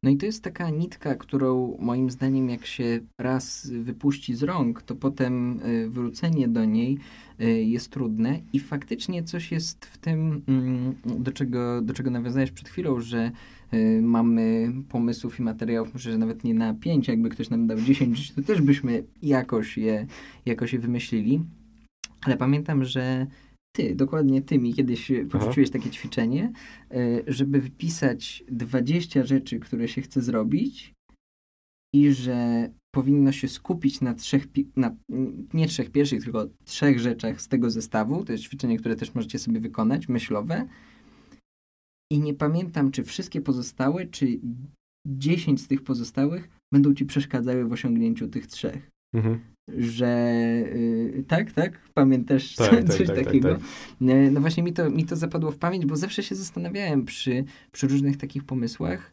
No 0.04 0.10
i 0.10 0.18
to 0.18 0.26
jest 0.26 0.44
taka 0.44 0.70
nitka, 0.70 1.16
którą 1.16 1.78
moim 1.80 2.10
zdaniem 2.10 2.50
jak 2.50 2.66
się 2.66 3.00
raz 3.18 3.68
wypuści 3.68 4.36
z 4.36 4.44
rąk, 4.44 4.82
to 4.82 4.96
potem 4.96 5.60
y, 5.60 5.90
wrócenie 5.90 6.48
do 6.48 6.66
niej 6.66 6.98
y, 7.42 7.64
jest 7.64 7.92
trudne 7.92 8.40
i 8.54 8.60
faktycznie 8.60 9.24
coś 9.24 9.52
jest 9.52 9.86
w 9.86 9.98
tym, 9.98 10.42
mm, 10.48 10.96
do 11.24 11.32
czego, 11.32 11.82
do 11.82 11.94
czego 11.94 12.12
nawiązałeś 12.12 12.52
przed 12.52 12.70
chwilą, 12.70 13.00
że 13.00 13.32
y, 13.74 14.02
mamy 14.02 14.74
pomysłów 14.90 15.40
i 15.40 15.44
materiałów, 15.44 15.94
może 15.94 16.12
że 16.12 16.18
nawet 16.18 16.44
nie 16.44 16.54
na 16.54 16.74
pięć, 16.74 17.08
jakby 17.08 17.30
ktoś 17.30 17.50
nam 17.50 17.68
dał 17.68 17.82
dziesięć, 17.82 18.32
to 18.32 18.42
też 18.42 18.62
byśmy 18.62 19.04
jakoś 19.22 19.78
je, 19.78 20.08
jakoś 20.46 20.74
je 20.74 20.80
wymyślili. 20.80 21.42
Ale 22.26 22.38
pamiętam, 22.38 22.86
że 22.86 23.28
ty, 23.76 23.96
dokładnie 23.96 24.42
ty 24.42 24.60
mi 24.60 24.74
kiedyś 24.74 25.12
porzuciłeś 25.32 25.70
takie 25.70 25.90
ćwiczenie, 25.90 26.52
e, 26.92 26.96
żeby 27.28 27.62
wypisać 27.62 28.44
20 28.48 29.26
rzeczy, 29.26 29.60
które 29.60 29.88
się 29.88 30.02
chce 30.02 30.22
zrobić 30.22 30.94
i 31.96 32.14
że 32.14 32.70
powinno 32.96 33.32
się 33.32 33.48
skupić 33.48 34.02
na 34.02 34.14
trzech, 34.14 34.48
na, 34.76 34.96
nie 35.54 35.68
trzech 35.68 35.92
pierwszych, 35.92 36.24
tylko 36.24 36.50
trzech 36.66 37.00
rzeczach 37.00 37.42
z 37.42 37.48
tego 37.48 37.70
zestawu. 37.70 38.26
To 38.26 38.32
jest 38.32 38.44
ćwiczenie, 38.44 38.78
które 38.78 38.96
też 38.96 39.16
możecie 39.16 39.40
sobie 39.40 39.60
wykonać, 39.60 40.10
myślowe. 40.10 40.68
I 42.12 42.20
nie 42.20 42.34
pamiętam, 42.34 42.92
czy 42.92 43.04
wszystkie 43.04 43.42
pozostałe, 43.42 44.08
czy 44.08 44.40
10 45.08 45.62
z 45.62 45.68
tych 45.68 45.84
pozostałych 45.84 46.50
będą 46.74 46.94
ci 46.94 47.06
przeszkadzały 47.06 47.66
w 47.66 47.72
osiągnięciu 47.72 48.28
tych 48.28 48.48
trzech. 48.48 48.90
Mhm 49.14 49.53
że 49.68 50.34
yy, 50.76 51.24
tak, 51.28 51.52
tak, 51.52 51.80
pamiętasz 51.94 52.56
tak, 52.56 52.84
coś 52.84 53.08
tak, 53.08 53.16
tak, 53.16 53.26
takiego. 53.26 53.50
Tak, 53.50 53.62
y, 54.02 54.32
no 54.32 54.42
właśnie 54.42 54.64
mi 54.64 54.74
to, 54.74 54.90
mi 54.90 55.06
to 55.06 55.16
zapadło 55.16 55.52
w 55.52 55.58
pamięć, 55.58 55.86
bo 55.86 55.96
zawsze 55.96 56.24
się 56.24 56.36
zastanawiałem 56.36 57.06
przy, 57.06 57.44
przy 57.72 57.88
różnych 57.88 58.18
takich 58.18 58.44
pomysłach, 58.44 59.12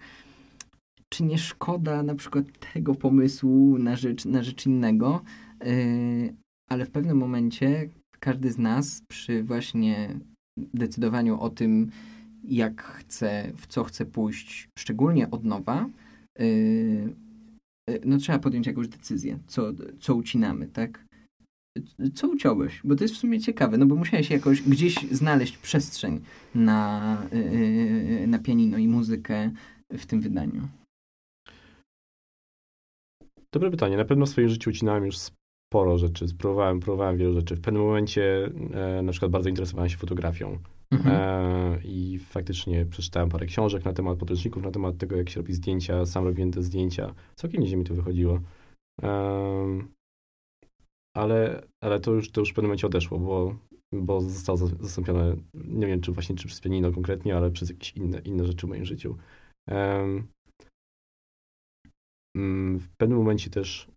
czy 1.09 1.25
nie 1.25 1.39
szkoda 1.39 2.03
na 2.03 2.15
przykład 2.15 2.45
tego 2.75 2.95
pomysłu 2.95 3.79
na 3.79 3.97
rzecz, 3.97 4.25
na 4.25 4.43
rzecz 4.43 4.67
innego, 4.67 5.23
yy, 5.65 6.35
ale 6.71 6.87
w 6.87 6.91
pewnym 6.91 7.17
momencie 7.17 7.89
każdy 8.21 8.53
z 8.53 8.59
nas 8.59 9.03
przy 9.09 9.43
właśnie 9.43 10.21
decydowaniu 10.57 11.41
o 11.41 11.51
tym, 11.51 11.91
jak 12.45 12.83
chce, 12.83 13.53
w 13.57 13.67
co 13.67 13.85
chce 13.85 14.07
pójść, 14.07 14.69
szczególnie 14.79 15.31
od 15.31 15.45
nowa, 15.45 15.87
E, 16.39 16.45
no 18.05 18.19
trzeba 18.19 18.39
podjąć 18.39 18.67
jakąś 18.67 18.89
decyzję, 18.89 19.39
co, 19.47 19.73
co 20.01 20.15
ucinamy, 20.15 20.67
tak? 20.67 21.05
Co 22.15 22.29
uciąłeś? 22.29 22.81
Bo 22.85 22.97
to 22.97 23.05
jest 23.05 23.15
w 23.15 23.19
sumie 23.19 23.41
ciekawe, 23.41 23.79
no 23.79 23.87
bo 23.87 23.95
musiałeś 23.95 24.31
jakoś 24.31 24.63
gdzieś 24.63 24.95
znaleźć 24.95 25.59
przestrzeń 25.59 26.21
na, 26.55 27.23
e, 27.33 27.37
e, 28.23 28.27
na 28.27 28.39
pianino 28.39 28.79
i 28.79 28.89
muzykę 28.89 29.51
w 29.93 30.07
tym 30.07 30.21
wydaniu. 30.21 30.69
Dobre 33.53 33.71
pytanie. 33.71 33.97
Na 33.97 34.05
pewno 34.05 34.27
w 34.27 34.29
swoim 34.29 34.49
życiu 34.49 34.71
ucinałem 34.71 35.05
już 35.05 35.19
sporo 35.19 35.99
rzeczy. 35.99 36.29
Spróbowałem, 36.29 36.81
próbowałem 36.81 37.17
wielu 37.17 37.33
rzeczy. 37.33 37.57
W 37.57 37.61
pewnym 37.61 37.83
momencie 37.83 38.51
e, 38.73 39.03
na 39.03 39.13
przykład 39.13 39.33
bardzo 39.33 39.49
interesowałem 39.49 39.91
się 39.91 39.97
fotografią. 39.97 40.59
Mhm. 40.93 41.17
E, 41.17 41.79
I 41.85 42.19
faktycznie 42.19 42.87
przeczytałem 42.87 43.29
parę 43.29 43.47
książek 43.47 43.85
na 43.85 43.93
temat 43.93 44.19
podręczników, 44.19 44.63
na 44.63 44.71
temat 44.71 44.99
tego, 44.99 45.17
jak 45.17 45.31
się 45.31 45.41
robi 45.41 45.55
zdjęcia. 45.55 46.07
Sam 46.07 46.25
robiłem 46.25 46.53
te 46.53 46.63
zdjęcia. 46.63 47.15
Całkiem 47.35 47.61
nieźle 47.61 47.77
mi 47.77 47.85
to 47.85 47.95
wychodziło. 47.95 48.41
E, 49.03 49.11
ale, 51.17 51.63
ale 51.83 52.01
to 52.01 52.13
już, 52.13 52.31
to 52.31 52.41
już 52.41 52.51
w 52.51 52.55
pewnym 52.55 52.69
momencie 52.69 52.87
odeszło, 52.87 53.19
bo, 53.19 53.57
bo 53.93 54.21
zostało 54.21 54.59
zastąpione, 54.59 55.37
nie 55.55 55.87
wiem, 55.87 56.01
czy 56.01 56.13
właśnie 56.13 56.37
czy 56.37 56.49
przez 56.49 56.61
pianino 56.61 56.93
konkretnie, 56.93 57.37
ale 57.37 57.51
przez 57.51 57.71
jakieś 57.71 57.93
inne, 57.97 58.19
inne 58.19 58.47
rzeczy 58.47 58.67
w 58.67 58.71
moim 58.71 58.85
życiu. 58.85 59.17
Mm, 62.37 62.79
w 62.79 62.89
pewnym 62.97 63.19
momencie 63.19 63.51
też 63.51 63.89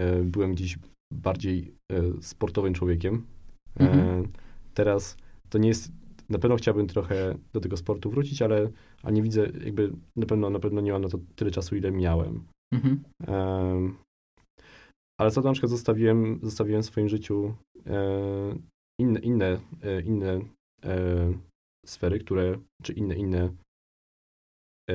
e, 0.00 0.22
byłem 0.22 0.54
gdzieś 0.54 0.78
bardziej 1.12 1.74
e, 1.92 2.22
sportowym 2.22 2.74
człowiekiem. 2.74 3.26
E, 3.80 3.90
mhm. 3.90 4.32
Teraz 4.74 5.16
to 5.48 5.58
nie 5.58 5.68
jest 5.68 5.92
na 6.28 6.38
pewno 6.38 6.56
chciałbym 6.56 6.86
trochę 6.86 7.38
do 7.52 7.60
tego 7.60 7.76
sportu 7.76 8.10
wrócić, 8.10 8.42
ale, 8.42 8.70
ale 9.02 9.12
nie 9.12 9.22
widzę, 9.22 9.40
jakby 9.64 9.92
na 10.16 10.26
pewno, 10.26 10.50
na 10.50 10.58
pewno 10.58 10.80
nie 10.80 10.92
mam 10.92 11.02
na 11.02 11.08
to 11.08 11.18
tyle 11.36 11.50
czasu, 11.50 11.76
ile 11.76 11.90
miałem. 11.90 12.44
Mhm. 12.72 13.02
Um, 13.28 13.96
ale 15.20 15.30
co 15.30 15.40
na 15.40 15.52
przykład 15.52 15.70
zostawiłem, 15.70 16.40
zostawiłem 16.42 16.82
w 16.82 16.86
swoim 16.86 17.08
życiu 17.08 17.54
e, 17.86 18.58
inne, 19.00 19.20
inne, 19.20 19.60
e, 19.82 20.00
inne 20.00 20.40
e, 20.84 21.32
sfery, 21.86 22.18
które, 22.18 22.58
czy 22.82 22.92
inne, 22.92 23.14
inne 23.14 23.50
e, 24.90 24.94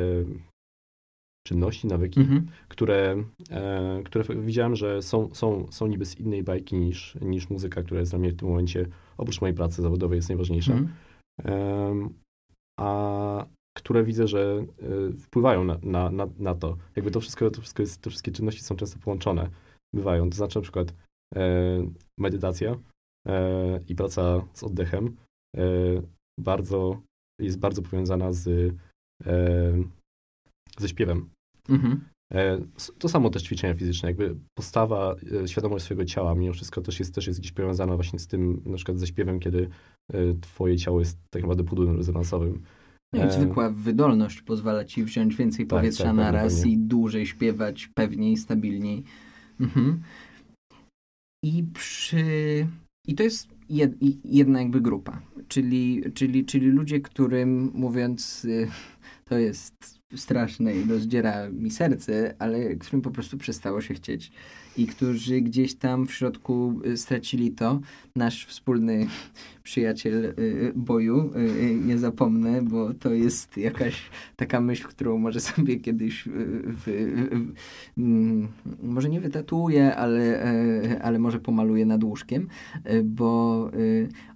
czynności, 1.48 1.88
nawyki, 1.88 2.20
mhm. 2.20 2.48
które, 2.70 3.24
e, 3.50 4.02
które 4.06 4.42
widziałem, 4.42 4.76
że 4.76 5.02
są, 5.02 5.34
są, 5.34 5.68
są 5.72 5.88
niby 5.88 6.06
z 6.06 6.20
innej 6.20 6.44
bajki 6.44 6.76
niż, 6.76 7.18
niż 7.22 7.50
muzyka, 7.50 7.84
która 7.84 8.00
jest 8.00 8.12
dla 8.12 8.20
mnie 8.20 8.32
w 8.32 8.36
tym 8.36 8.48
momencie, 8.48 8.88
oprócz 9.18 9.42
mojej 9.42 9.56
pracy 9.56 9.82
zawodowej, 9.82 10.16
jest 10.16 10.30
najważniejsza. 10.30 10.74
Mhm 10.74 10.94
a 12.80 13.46
które 13.78 14.04
widzę, 14.04 14.28
że 14.28 14.66
e, 14.82 15.12
wpływają 15.18 15.64
na, 15.64 15.78
na, 15.84 16.12
na, 16.12 16.28
na, 16.40 16.56
to. 16.56 16.78
Jakby 16.96 17.12
to 17.12 17.20
wszystko, 17.20 17.52
to 17.52 17.62
wszystko 17.62 17.84
jest, 17.84 18.02
te 18.02 18.10
wszystkie 18.10 18.32
czynności 18.32 18.62
są 18.62 18.76
często 18.76 19.00
połączone, 19.00 19.50
bywają. 19.94 20.30
To 20.30 20.36
znaczy 20.36 20.60
na 20.60 20.64
przykład 20.64 20.94
e, 21.36 21.42
medytacja 22.20 22.76
e, 23.28 23.80
i 23.88 23.96
praca 23.96 24.48
z 24.54 24.64
oddechem 24.64 25.16
bardzo, 26.40 27.02
jest 27.40 27.60
bardzo 27.60 27.82
powiązana 27.82 28.34
z, 28.34 28.76
ze 30.80 30.90
śpiewem. 30.90 31.30
Mhm. 31.70 32.11
E, 32.32 32.62
to 33.00 33.10
samo 33.10 33.30
też 33.30 33.44
ćwiczenia 33.44 33.74
fizyczne, 33.74 34.10
jakby 34.10 34.36
postawa, 34.58 35.16
e, 35.44 35.48
świadomość 35.48 35.86
swojego 35.86 36.06
ciała 36.06 36.36
mimo 36.36 36.54
wszystko 36.54 36.82
też 36.82 37.00
jest, 37.00 37.16
też 37.16 37.28
jest 37.28 37.40
gdzieś 37.40 37.52
powiązana 37.52 37.96
właśnie 37.96 38.20
z 38.20 38.28
tym, 38.28 38.62
na 38.66 38.76
przykład 38.76 39.00
ze 39.00 39.08
śpiewem, 39.08 39.40
kiedy 39.40 39.70
e, 40.14 40.18
twoje 40.42 40.78
ciało 40.78 41.00
jest 41.00 41.18
tak 41.30 41.42
naprawdę 41.42 41.64
pudłem 41.64 41.98
rezonansowym. 41.98 42.62
No 43.14 43.28
i 43.28 43.32
zwykła 43.32 43.70
wydolność 43.70 44.42
pozwala 44.42 44.86
ci 44.86 45.04
wziąć 45.04 45.36
więcej 45.36 45.68
tak, 45.68 45.80
powietrza 45.80 46.04
tak, 46.04 46.16
na 46.16 46.32
raz 46.32 46.56
pewnie. 46.56 46.72
i 46.72 46.78
dłużej 46.78 47.26
śpiewać, 47.26 47.90
pewniej, 47.96 48.38
stabilniej. 48.38 49.04
Mhm. 49.60 50.02
I 51.46 51.64
przy... 51.74 52.68
I 53.08 53.16
to 53.16 53.24
jest 53.24 53.48
jed, 53.70 53.92
jedna 54.26 54.60
jakby 54.60 54.82
grupa, 54.82 55.22
czyli, 55.48 56.04
czyli, 56.14 56.46
czyli 56.46 56.68
ludzie, 56.68 57.00
którym 57.00 57.72
mówiąc 57.74 58.48
to 59.26 59.38
jest 59.38 60.01
straszne 60.16 60.76
i 60.76 60.84
rozdziera 60.90 61.50
mi 61.50 61.72
serce, 61.72 62.36
ale 62.40 62.76
którym 62.76 63.02
po 63.02 63.12
prostu 63.12 63.38
przestało 63.38 63.82
się 63.82 63.94
chcieć 63.94 64.32
i 64.78 64.88
którzy 64.88 65.42
gdzieś 65.42 65.76
tam 65.76 66.08
w 66.08 66.14
środku 66.14 66.82
y, 66.86 66.98
stracili 66.98 67.52
to. 67.52 67.80
Nasz 68.16 68.46
wspólny 68.46 69.08
przyjaciel 69.64 70.26
y, 70.26 70.34
y, 70.40 70.74
boju, 70.76 71.32
nie 71.86 71.98
zapomnę, 71.98 72.62
bo 72.62 72.94
to 72.94 73.14
jest 73.14 73.58
jakaś 73.58 74.02
taka 74.36 74.62
myśl, 74.62 74.88
którą 74.88 75.18
może 75.18 75.40
sobie 75.40 75.80
kiedyś 75.80 76.28
mm, 77.98 78.48
może 78.84 79.10
nie 79.10 79.22
wytatuję, 79.22 79.96
ale, 79.96 80.44
ale 81.02 81.20
może 81.20 81.40
pomaluję 81.40 81.86
nad 81.86 82.04
łóżkiem, 82.04 82.48
bo 83.04 83.72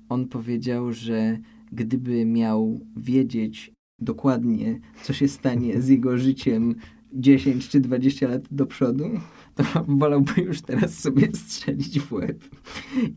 on 0.09 0.27
powiedział, 0.27 0.93
że 0.93 1.37
gdyby 1.71 2.25
miał 2.25 2.79
wiedzieć, 2.97 3.74
dokładnie, 3.99 4.79
co 5.03 5.13
się 5.13 5.27
stanie 5.27 5.81
z 5.81 5.87
jego 5.87 6.17
życiem 6.17 6.75
10 7.13 7.69
czy 7.69 7.79
20 7.79 8.27
lat 8.27 8.41
do 8.51 8.65
przodu, 8.65 9.09
to 9.55 9.63
wolałby 9.87 10.41
już 10.41 10.61
teraz 10.61 10.99
sobie 10.99 11.27
strzelić 11.33 11.99
w 11.99 12.13
łeb. 12.13 12.43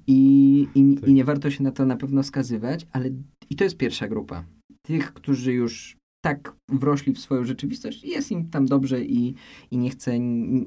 I, 0.06 0.68
i, 0.74 0.94
tak. 0.94 1.08
I 1.08 1.12
nie 1.12 1.24
warto 1.24 1.50
się 1.50 1.62
na 1.62 1.72
to 1.72 1.84
na 1.84 1.96
pewno 1.96 2.22
skazywać, 2.22 2.86
ale 2.92 3.10
i 3.50 3.56
to 3.56 3.64
jest 3.64 3.76
pierwsza 3.76 4.08
grupa. 4.08 4.44
Tych, 4.82 5.12
którzy 5.12 5.52
już 5.52 5.97
tak 6.28 6.52
wrośli 6.68 7.12
w 7.12 7.18
swoją 7.18 7.44
rzeczywistość, 7.44 8.04
jest 8.04 8.30
im 8.30 8.50
tam 8.50 8.66
dobrze 8.66 9.04
i, 9.04 9.34
i 9.70 9.78
nie, 9.78 9.90
chce, 9.90 10.18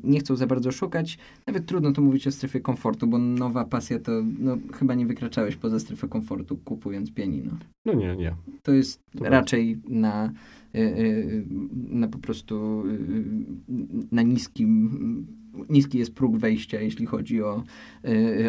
nie 0.04 0.20
chcą 0.20 0.36
za 0.36 0.48
bardzo 0.48 0.72
szukać. 0.72 1.18
Nawet 1.48 1.66
trudno 1.66 1.92
to 1.92 2.02
mówić 2.02 2.28
o 2.28 2.32
strefie 2.32 2.60
komfortu, 2.60 3.08
bo 3.08 3.18
nowa 3.18 3.66
pasja 3.66 4.00
to 4.00 4.12
no, 4.40 4.58
chyba 4.74 4.94
nie 4.96 5.06
wykraczałeś 5.06 5.56
poza 5.56 5.80
strefę 5.80 6.08
komfortu 6.08 6.58
kupując 6.58 7.12
pianino. 7.12 7.52
No 7.86 7.94
nie, 7.94 8.16
nie. 8.16 8.36
To 8.64 8.72
jest 8.72 9.02
to 9.18 9.26
raczej 9.26 9.82
na, 9.88 10.32
y, 10.76 10.80
y, 10.80 11.46
na 11.90 12.08
po 12.08 12.18
prostu 12.18 12.84
y, 12.88 14.06
na 14.12 14.22
niskim 14.22 15.28
niski 15.70 15.98
jest 15.98 16.14
próg 16.14 16.38
wejścia, 16.38 16.82
jeśli 16.82 17.06
chodzi 17.06 17.44
o, 17.44 17.64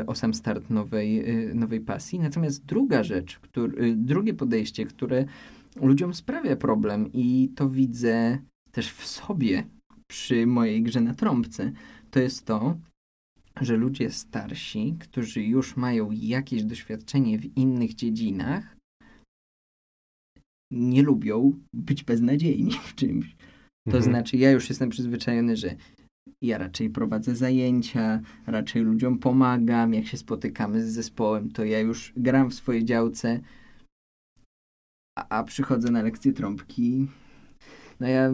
o 0.06 0.14
sam 0.14 0.34
start 0.34 0.70
nowej, 0.70 1.24
nowej 1.54 1.80
pasji. 1.80 2.18
Natomiast 2.18 2.64
druga 2.64 3.02
rzecz, 3.02 3.38
który, 3.38 3.96
drugie 3.96 4.34
podejście, 4.34 4.86
które 4.86 5.24
ludziom 5.76 6.14
sprawia 6.14 6.56
problem 6.56 7.12
i 7.12 7.52
to 7.56 7.68
widzę 7.68 8.38
też 8.72 8.92
w 8.92 9.06
sobie 9.06 9.64
przy 10.06 10.46
mojej 10.46 10.82
grze 10.82 11.00
na 11.00 11.14
trąbce, 11.14 11.72
to 12.10 12.20
jest 12.20 12.46
to, 12.46 12.78
że 13.60 13.76
ludzie 13.76 14.10
starsi, 14.10 14.96
którzy 15.00 15.42
już 15.42 15.76
mają 15.76 16.10
jakieś 16.10 16.64
doświadczenie 16.64 17.38
w 17.38 17.56
innych 17.56 17.94
dziedzinach, 17.94 18.76
nie 20.70 21.02
lubią 21.02 21.52
być 21.74 22.04
beznadziejni 22.04 22.72
w 22.84 22.94
czymś. 22.94 23.36
To 23.84 23.96
mhm. 23.96 24.02
znaczy, 24.02 24.36
ja 24.36 24.50
już 24.50 24.68
jestem 24.68 24.90
przyzwyczajony, 24.90 25.56
że 25.56 25.76
ja 26.42 26.58
raczej 26.58 26.90
prowadzę 26.90 27.36
zajęcia, 27.36 28.20
raczej 28.46 28.82
ludziom 28.82 29.18
pomagam. 29.18 29.94
Jak 29.94 30.06
się 30.06 30.16
spotykamy 30.16 30.82
z 30.82 30.92
zespołem, 30.92 31.50
to 31.50 31.64
ja 31.64 31.80
już 31.80 32.12
gram 32.16 32.50
w 32.50 32.54
swojej 32.54 32.84
działce, 32.84 33.40
a, 35.30 35.38
a 35.38 35.44
przychodzę 35.44 35.90
na 35.90 36.02
lekcję 36.02 36.32
trąbki 36.32 37.08
no 38.02 38.08
ja 38.08 38.30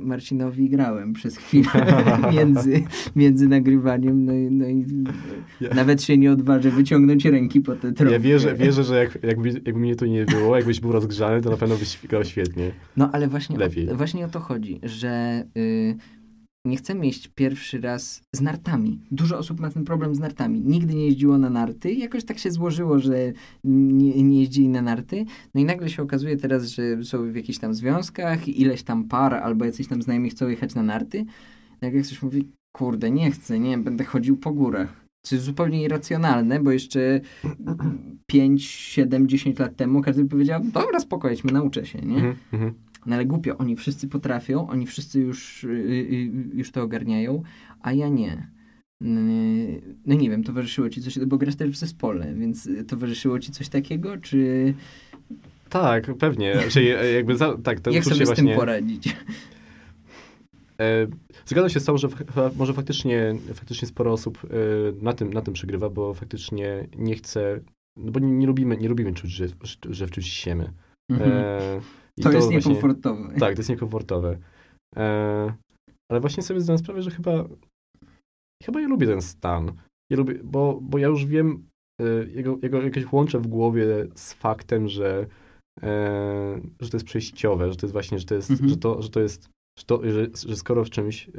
Marcinowi 0.00 0.68
grałem 0.68 1.12
przez 1.12 1.36
chwilę 1.36 1.70
między, 2.32 2.82
między 3.16 3.48
nagrywaniem, 3.48 4.24
no 4.24 4.32
i, 4.32 4.50
no 4.50 4.68
i 4.68 4.84
ja. 5.60 5.74
nawet 5.74 6.02
się 6.02 6.18
nie 6.18 6.32
odważę 6.32 6.70
wyciągnąć 6.70 7.24
ręki 7.24 7.60
po 7.60 7.72
te 7.72 7.92
trąbkę. 7.92 8.12
Ja 8.12 8.20
wierzę, 8.20 8.54
wierzę 8.54 8.84
że 8.84 8.98
jak, 8.98 9.18
jakby, 9.22 9.48
jakby 9.48 9.80
mnie 9.80 9.96
to 9.96 10.06
nie 10.06 10.24
było, 10.24 10.56
jakbyś 10.56 10.80
był 10.80 10.92
rozgrzany, 10.92 11.42
to 11.42 11.50
na 11.50 11.56
pewno 11.56 11.76
byś 11.76 11.98
grał 12.08 12.24
świetnie. 12.24 12.72
No 12.96 13.10
ale 13.12 13.28
właśnie, 13.28 13.58
Lepiej. 13.58 13.90
O, 13.90 13.96
właśnie 13.96 14.24
o 14.24 14.28
to 14.28 14.40
chodzi, 14.40 14.80
że 14.82 15.44
y, 15.56 15.96
nie 16.64 16.76
chcemy 16.76 17.06
jeść 17.06 17.28
pierwszy 17.34 17.80
raz 17.80 18.22
z 18.34 18.40
nartami. 18.40 19.00
Dużo 19.10 19.38
osób 19.38 19.60
ma 19.60 19.70
ten 19.70 19.84
problem 19.84 20.14
z 20.14 20.18
nartami. 20.18 20.60
Nigdy 20.60 20.94
nie 20.94 21.04
jeździło 21.06 21.38
na 21.38 21.50
narty. 21.50 21.92
Jakoś 21.92 22.24
tak 22.24 22.38
się 22.38 22.50
złożyło, 22.50 22.98
że 22.98 23.32
nie, 23.64 24.22
nie 24.22 24.40
jeździli 24.40 24.68
na 24.68 24.82
narty. 24.82 25.24
No 25.54 25.60
i 25.60 25.64
nagle 25.64 25.88
się 25.88 26.02
okazuje 26.02 26.36
teraz, 26.36 26.66
że 26.66 27.04
są 27.04 27.32
w 27.32 27.36
jakichś 27.36 27.58
tam 27.58 27.74
związkach, 27.74 28.48
ileś 28.48 28.82
tam 28.82 29.04
par 29.04 29.34
albo 29.34 29.64
jacyś 29.64 29.88
tam 29.88 30.02
znajomi 30.02 30.30
chcą 30.30 30.48
jechać 30.48 30.74
na 30.74 30.82
narty. 30.82 31.24
Nagle 31.80 32.02
ktoś 32.02 32.22
mówi, 32.22 32.48
kurde, 32.76 33.10
nie 33.10 33.30
chcę, 33.30 33.58
nie, 33.58 33.78
będę 33.78 34.04
chodził 34.04 34.36
po 34.36 34.52
górach. 34.52 35.08
Co 35.22 35.34
jest 35.34 35.44
zupełnie 35.44 35.82
irracjonalne, 35.82 36.60
bo 36.60 36.70
jeszcze 36.70 37.20
5, 38.26 38.64
7, 38.64 39.28
10 39.28 39.58
lat 39.58 39.76
temu 39.76 40.02
każdy 40.02 40.22
by 40.22 40.28
powiedział, 40.28 40.60
dobra, 40.64 41.00
spokojnie, 41.00 41.40
nauczę 41.52 41.86
się, 41.86 41.98
nie? 41.98 42.18
Mm 42.18 42.36
-hmm. 42.52 42.72
No 43.06 43.14
ale 43.14 43.24
głupio, 43.24 43.58
oni 43.58 43.76
wszyscy 43.76 44.08
potrafią, 44.08 44.68
oni 44.68 44.86
wszyscy 44.86 45.20
już, 45.20 45.62
yy, 45.62 46.30
już 46.54 46.70
to 46.70 46.82
ogarniają, 46.82 47.42
a 47.82 47.92
ja 47.92 48.08
nie. 48.08 48.50
No 49.00 50.14
nie 50.14 50.30
wiem, 50.30 50.44
towarzyszyło 50.44 50.88
ci 50.88 51.02
coś, 51.02 51.18
bo 51.18 51.38
grasz 51.38 51.56
też 51.56 51.70
w 51.70 51.76
zespole, 51.76 52.34
więc 52.34 52.68
towarzyszyło 52.88 53.38
ci 53.38 53.52
coś 53.52 53.68
takiego, 53.68 54.16
czy... 54.18 54.74
Tak, 55.68 56.14
pewnie. 56.18 56.54
Znaczy, 56.60 56.82
jakby 57.14 57.36
za, 57.36 57.58
tak, 57.58 57.80
to 57.80 57.90
Jak 57.98 58.04
sobie 58.04 58.26
z 58.26 58.32
tym 58.32 58.48
poradzić? 58.48 59.16
E, 60.80 61.06
zgadzam 61.46 61.70
się 61.70 61.80
z 61.80 61.84
tą, 61.84 61.96
że 61.96 62.08
może 62.56 62.74
faktycznie, 62.74 63.34
faktycznie 63.54 63.88
sporo 63.88 64.12
osób 64.12 64.38
e, 64.44 64.48
na 65.04 65.12
tym, 65.12 65.32
na 65.32 65.42
tym 65.42 65.54
przegrywa, 65.54 65.90
bo 65.90 66.14
faktycznie 66.14 66.88
nie 66.98 67.14
chce, 67.14 67.60
no 67.96 68.12
bo 68.12 68.20
nie, 68.20 68.32
nie 68.32 68.46
lubimy, 68.46 68.76
nie 68.76 68.88
lubimy 68.88 69.14
czuć, 69.14 69.30
że, 69.30 69.46
że 69.90 70.06
w 70.06 70.10
czymś 70.10 70.32
siemy. 70.32 70.72
Mhm. 71.10 71.32
E, 71.32 71.80
to, 72.22 72.30
to, 72.30 72.36
jest 72.36 72.50
właśnie, 72.50 72.72
niekomfortowe. 72.72 73.34
Tak, 73.38 73.54
to 73.54 73.60
jest 73.60 73.70
niekomfortowe. 73.70 74.38
E, 74.96 75.52
ale 76.10 76.20
właśnie 76.20 76.42
sobie 76.42 76.60
zdałem 76.60 76.78
sprawę, 76.78 77.02
że 77.02 77.10
chyba 77.10 77.44
chyba 78.62 78.80
ja 78.80 78.88
lubię 78.88 79.06
ten 79.06 79.22
stan. 79.22 79.72
Ja 80.10 80.16
lubię, 80.16 80.34
bo, 80.44 80.78
bo 80.82 80.98
ja 80.98 81.08
już 81.08 81.26
wiem, 81.26 81.68
e, 82.00 82.04
jego, 82.28 82.58
jego 82.62 82.82
jakieś 82.82 83.12
łączę 83.12 83.38
w 83.38 83.46
głowie 83.46 83.86
z 84.14 84.32
faktem, 84.32 84.88
że, 84.88 85.26
e, 85.82 86.60
że 86.80 86.90
to 86.90 86.96
jest 86.96 87.06
przejściowe, 87.06 87.70
że 87.70 87.76
to 87.76 87.86
jest 87.86 87.92
właśnie, 87.92 88.18
że 88.18 88.24
to 88.24 88.34
jest, 88.34 88.50
mhm. 88.50 88.68
że 88.68 88.76
to, 88.76 89.02
że 89.02 89.08
to 89.08 89.20
jest 89.20 89.50
że, 89.78 89.84
to, 89.84 90.00
że, 90.10 90.26
że 90.46 90.56
skoro, 90.56 90.84
w 90.84 90.90
czymś, 90.90 91.30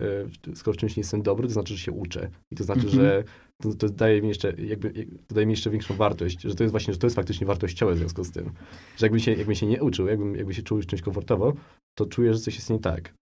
e, 0.50 0.56
skoro 0.56 0.74
w 0.74 0.78
czymś 0.78 0.98
nie 0.98 1.02
jestem 1.02 1.22
dobry, 1.22 1.48
to 1.48 1.54
znaczy, 1.54 1.74
że 1.74 1.80
się 1.80 1.92
uczę. 1.92 2.30
I 2.52 2.56
to 2.56 2.64
znaczy, 2.64 2.88
mhm. 2.88 3.04
że 3.04 3.24
to, 3.62 3.74
to, 3.74 3.90
daje 3.90 4.22
mi 4.22 4.28
jeszcze, 4.28 4.54
jakby, 4.58 5.06
to 5.28 5.36
daje 5.36 5.48
mi 5.48 5.54
jeszcze 5.54 5.70
większą 5.70 5.96
wartość, 5.96 6.42
że 6.42 6.56
to 6.56 6.64
jest 6.64 6.72
właśnie, 6.72 6.94
że 6.94 7.00
to 7.00 7.08
jest 7.08 7.16
faktycznie 7.16 7.48
wartościowe 7.48 7.94
w 7.94 7.98
związku 7.98 8.24
z 8.24 8.32
tym. 8.32 8.52
Że 8.98 9.06
jakbym 9.06 9.20
się, 9.20 9.34
jakbym 9.34 9.56
się 9.56 9.66
nie 9.66 9.84
uczył, 9.84 10.08
jakbym, 10.08 10.36
jakbym 10.36 10.54
się 10.54 10.64
czuł 10.64 10.78
już 10.78 10.86
czymś 10.88 11.02
komfortowo, 11.02 11.54
to 11.98 12.06
czuję, 12.06 12.34
że 12.34 12.40
coś 12.40 12.56
jest 12.56 12.70
nie 12.70 12.80
tak. 12.80 13.14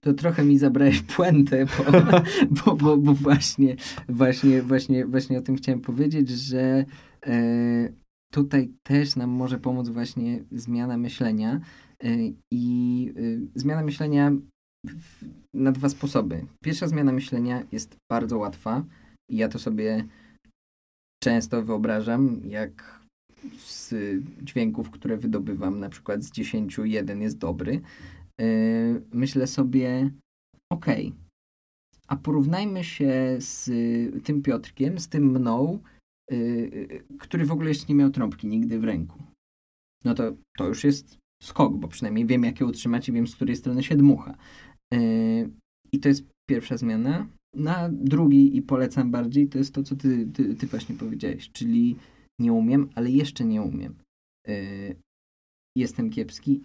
To 0.00 0.12
trochę 0.14 0.44
mi 0.44 0.58
zabrałeś 0.58 1.02
puentę, 1.02 1.66
bo, 1.66 1.84
bo, 2.64 2.76
bo, 2.76 2.96
bo, 2.96 3.14
właśnie, 3.14 3.76
właśnie, 4.08 4.62
właśnie, 4.62 5.06
właśnie 5.06 5.38
o 5.38 5.42
tym 5.42 5.56
chciałem 5.56 5.80
powiedzieć, 5.80 6.28
że 6.28 6.84
e, 7.26 7.92
tutaj 8.32 8.72
też 8.82 9.16
nam 9.16 9.30
może 9.30 9.58
pomóc 9.58 9.88
właśnie 9.88 10.44
zmiana 10.50 10.96
myślenia 10.96 11.60
e, 12.04 12.08
i 12.50 13.01
e, 13.01 13.01
zmiana 13.62 13.82
myślenia 13.82 14.32
w, 14.86 15.24
na 15.54 15.72
dwa 15.72 15.88
sposoby. 15.88 16.46
Pierwsza 16.64 16.88
zmiana 16.88 17.12
myślenia 17.12 17.66
jest 17.72 17.96
bardzo 18.10 18.38
łatwa, 18.38 18.84
i 19.30 19.36
ja 19.36 19.48
to 19.48 19.58
sobie 19.58 20.04
często 21.22 21.62
wyobrażam, 21.62 22.40
jak 22.44 23.02
z 23.56 23.94
dźwięków, 24.42 24.90
które 24.90 25.16
wydobywam, 25.16 25.80
na 25.80 25.88
przykład 25.88 26.22
z 26.22 26.30
10 26.30 26.78
jeden 26.84 27.22
jest 27.22 27.38
dobry, 27.38 27.80
yy, 28.38 29.02
myślę 29.12 29.46
sobie, 29.46 30.10
ok, 30.72 30.86
a 32.08 32.16
porównajmy 32.16 32.84
się 32.84 33.36
z 33.38 33.70
tym 34.24 34.42
Piotrkiem, 34.42 34.98
z 34.98 35.08
tym 35.08 35.30
mną, 35.30 35.78
yy, 36.30 37.04
który 37.18 37.46
w 37.46 37.52
ogóle 37.52 37.68
jeszcze 37.68 37.86
nie 37.88 37.94
miał 37.94 38.10
trąbki 38.10 38.46
nigdy 38.46 38.78
w 38.78 38.84
ręku. 38.84 39.22
No 40.04 40.14
to, 40.14 40.32
to 40.56 40.68
już 40.68 40.84
jest 40.84 41.18
skok, 41.42 41.76
bo 41.76 41.88
przynajmniej 41.88 42.26
wiem, 42.26 42.44
jak 42.44 42.60
je 42.60 42.66
utrzymać 42.66 43.08
i 43.08 43.12
wiem, 43.12 43.26
z 43.26 43.36
której 43.36 43.56
strony 43.56 43.82
się 43.82 43.96
dmucha. 43.96 44.36
Yy, 44.92 45.50
I 45.92 46.00
to 46.00 46.08
jest 46.08 46.24
pierwsza 46.50 46.76
zmiana. 46.76 47.26
Na 47.56 47.88
drugi 47.92 48.56
i 48.56 48.62
polecam 48.62 49.10
bardziej, 49.10 49.48
to 49.48 49.58
jest 49.58 49.74
to, 49.74 49.82
co 49.82 49.96
ty, 49.96 50.26
ty, 50.26 50.54
ty 50.54 50.66
właśnie 50.66 50.94
powiedziałeś, 50.94 51.50
czyli 51.52 51.96
nie 52.40 52.52
umiem, 52.52 52.88
ale 52.94 53.10
jeszcze 53.10 53.44
nie 53.44 53.62
umiem. 53.62 53.94
Yy, 54.48 54.96
jestem 55.76 56.10
kiepski, 56.10 56.60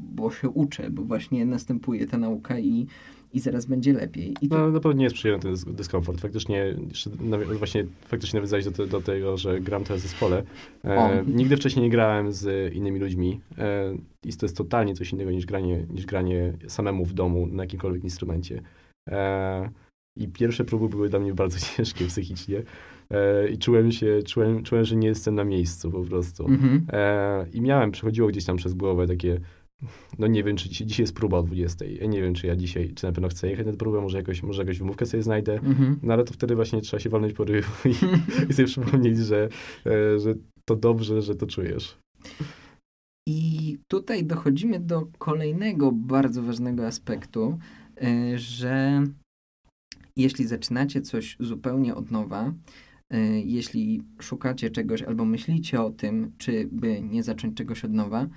bo 0.00 0.30
się 0.30 0.48
uczę, 0.48 0.90
bo 0.90 1.02
właśnie 1.02 1.46
następuje 1.46 2.06
ta 2.06 2.18
nauka 2.18 2.58
i, 2.58 2.86
i 3.32 3.40
zaraz 3.40 3.66
będzie 3.66 3.92
lepiej. 3.92 4.34
I 4.42 4.48
to... 4.48 4.58
No 4.58 4.70
na 4.70 4.80
pewno 4.80 4.98
nie 4.98 5.04
jest 5.04 5.16
przyjemny 5.16 5.42
ten 5.42 5.74
dyskomfort. 5.74 6.20
Faktycznie, 6.20 6.74
właśnie 7.58 7.84
faktycznie 8.08 8.36
nawiązałeś 8.36 8.64
do, 8.64 8.86
do 8.86 9.00
tego, 9.00 9.36
że 9.36 9.60
gram 9.60 9.84
teraz 9.84 10.00
w 10.00 10.04
zespole. 10.04 10.42
E, 10.84 11.24
nigdy 11.26 11.56
wcześniej 11.56 11.84
nie 11.84 11.90
grałem 11.90 12.32
z 12.32 12.74
innymi 12.74 13.00
ludźmi 13.00 13.40
e, 13.58 13.94
i 14.24 14.32
to 14.32 14.46
jest 14.46 14.56
totalnie 14.56 14.94
coś 14.94 15.12
innego 15.12 15.30
niż 15.30 15.46
granie, 15.46 15.86
niż 15.94 16.06
granie 16.06 16.52
samemu 16.68 17.04
w 17.04 17.12
domu 17.12 17.46
na 17.46 17.62
jakimkolwiek 17.62 18.04
instrumencie. 18.04 18.62
E, 19.10 19.70
i 20.16 20.28
pierwsze 20.28 20.64
próby 20.64 20.88
były 20.88 21.08
dla 21.08 21.18
mnie 21.18 21.34
bardzo 21.34 21.58
ciężkie 21.76 22.06
psychicznie. 22.06 22.62
E, 23.10 23.48
I 23.48 23.58
czułem 23.58 23.92
się, 23.92 24.22
czułem, 24.26 24.62
czułem, 24.62 24.84
że 24.84 24.96
nie 24.96 25.08
jestem 25.08 25.34
na 25.34 25.44
miejscu 25.44 25.90
po 25.90 26.00
prostu. 26.00 26.44
Mm-hmm. 26.44 26.80
E, 26.92 27.46
I 27.52 27.60
miałem, 27.60 27.90
przechodziło 27.90 28.28
gdzieś 28.28 28.44
tam 28.44 28.56
przez 28.56 28.74
głowę 28.74 29.06
takie, 29.06 29.40
no 30.18 30.26
nie 30.26 30.44
wiem, 30.44 30.56
czy 30.56 30.68
dzisiaj, 30.68 30.86
dzisiaj 30.86 31.02
jest 31.02 31.14
próba 31.14 31.38
o 31.38 31.42
20. 31.42 31.84
Ja 31.84 32.06
nie 32.06 32.22
wiem, 32.22 32.34
czy 32.34 32.46
ja 32.46 32.56
dzisiaj, 32.56 32.92
czy 32.94 33.06
na 33.06 33.12
pewno 33.12 33.28
chcę 33.28 33.50
jechać 33.50 33.66
na 33.66 33.72
tę 33.72 33.78
próbę, 33.78 34.00
może, 34.00 34.18
jakoś, 34.18 34.42
może 34.42 34.62
jakąś 34.62 34.78
wymówkę 34.78 35.06
sobie 35.06 35.22
znajdę. 35.22 35.58
Mm-hmm. 35.58 35.96
No 36.02 36.12
ale 36.12 36.24
to 36.24 36.34
wtedy 36.34 36.54
właśnie 36.54 36.80
trzeba 36.80 37.00
się 37.00 37.10
walnąć 37.10 37.32
po 37.32 37.44
ryju 37.44 37.62
i, 37.84 37.88
i 38.50 38.52
sobie 38.52 38.68
przypomnieć, 38.68 39.18
że, 39.18 39.48
e, 39.86 40.18
że 40.18 40.34
to 40.64 40.76
dobrze, 40.76 41.22
że 41.22 41.34
to 41.34 41.46
czujesz. 41.46 41.98
I 43.28 43.78
tutaj 43.88 44.24
dochodzimy 44.24 44.80
do 44.80 45.06
kolejnego 45.18 45.92
bardzo 45.92 46.42
ważnego 46.42 46.86
aspektu, 46.86 47.58
e, 48.02 48.38
że 48.38 49.02
jeśli 50.16 50.46
zaczynacie 50.46 51.00
coś 51.00 51.36
zupełnie 51.40 51.94
od 51.94 52.10
nowa, 52.10 52.52
y, 53.14 53.16
jeśli 53.44 54.02
szukacie 54.20 54.70
czegoś 54.70 55.02
albo 55.02 55.24
myślicie 55.24 55.80
o 55.82 55.90
tym, 55.90 56.32
czy 56.38 56.68
by 56.72 57.02
nie 57.02 57.22
zacząć 57.22 57.56
czegoś 57.56 57.84
od 57.84 57.92
nowa, 57.92 58.28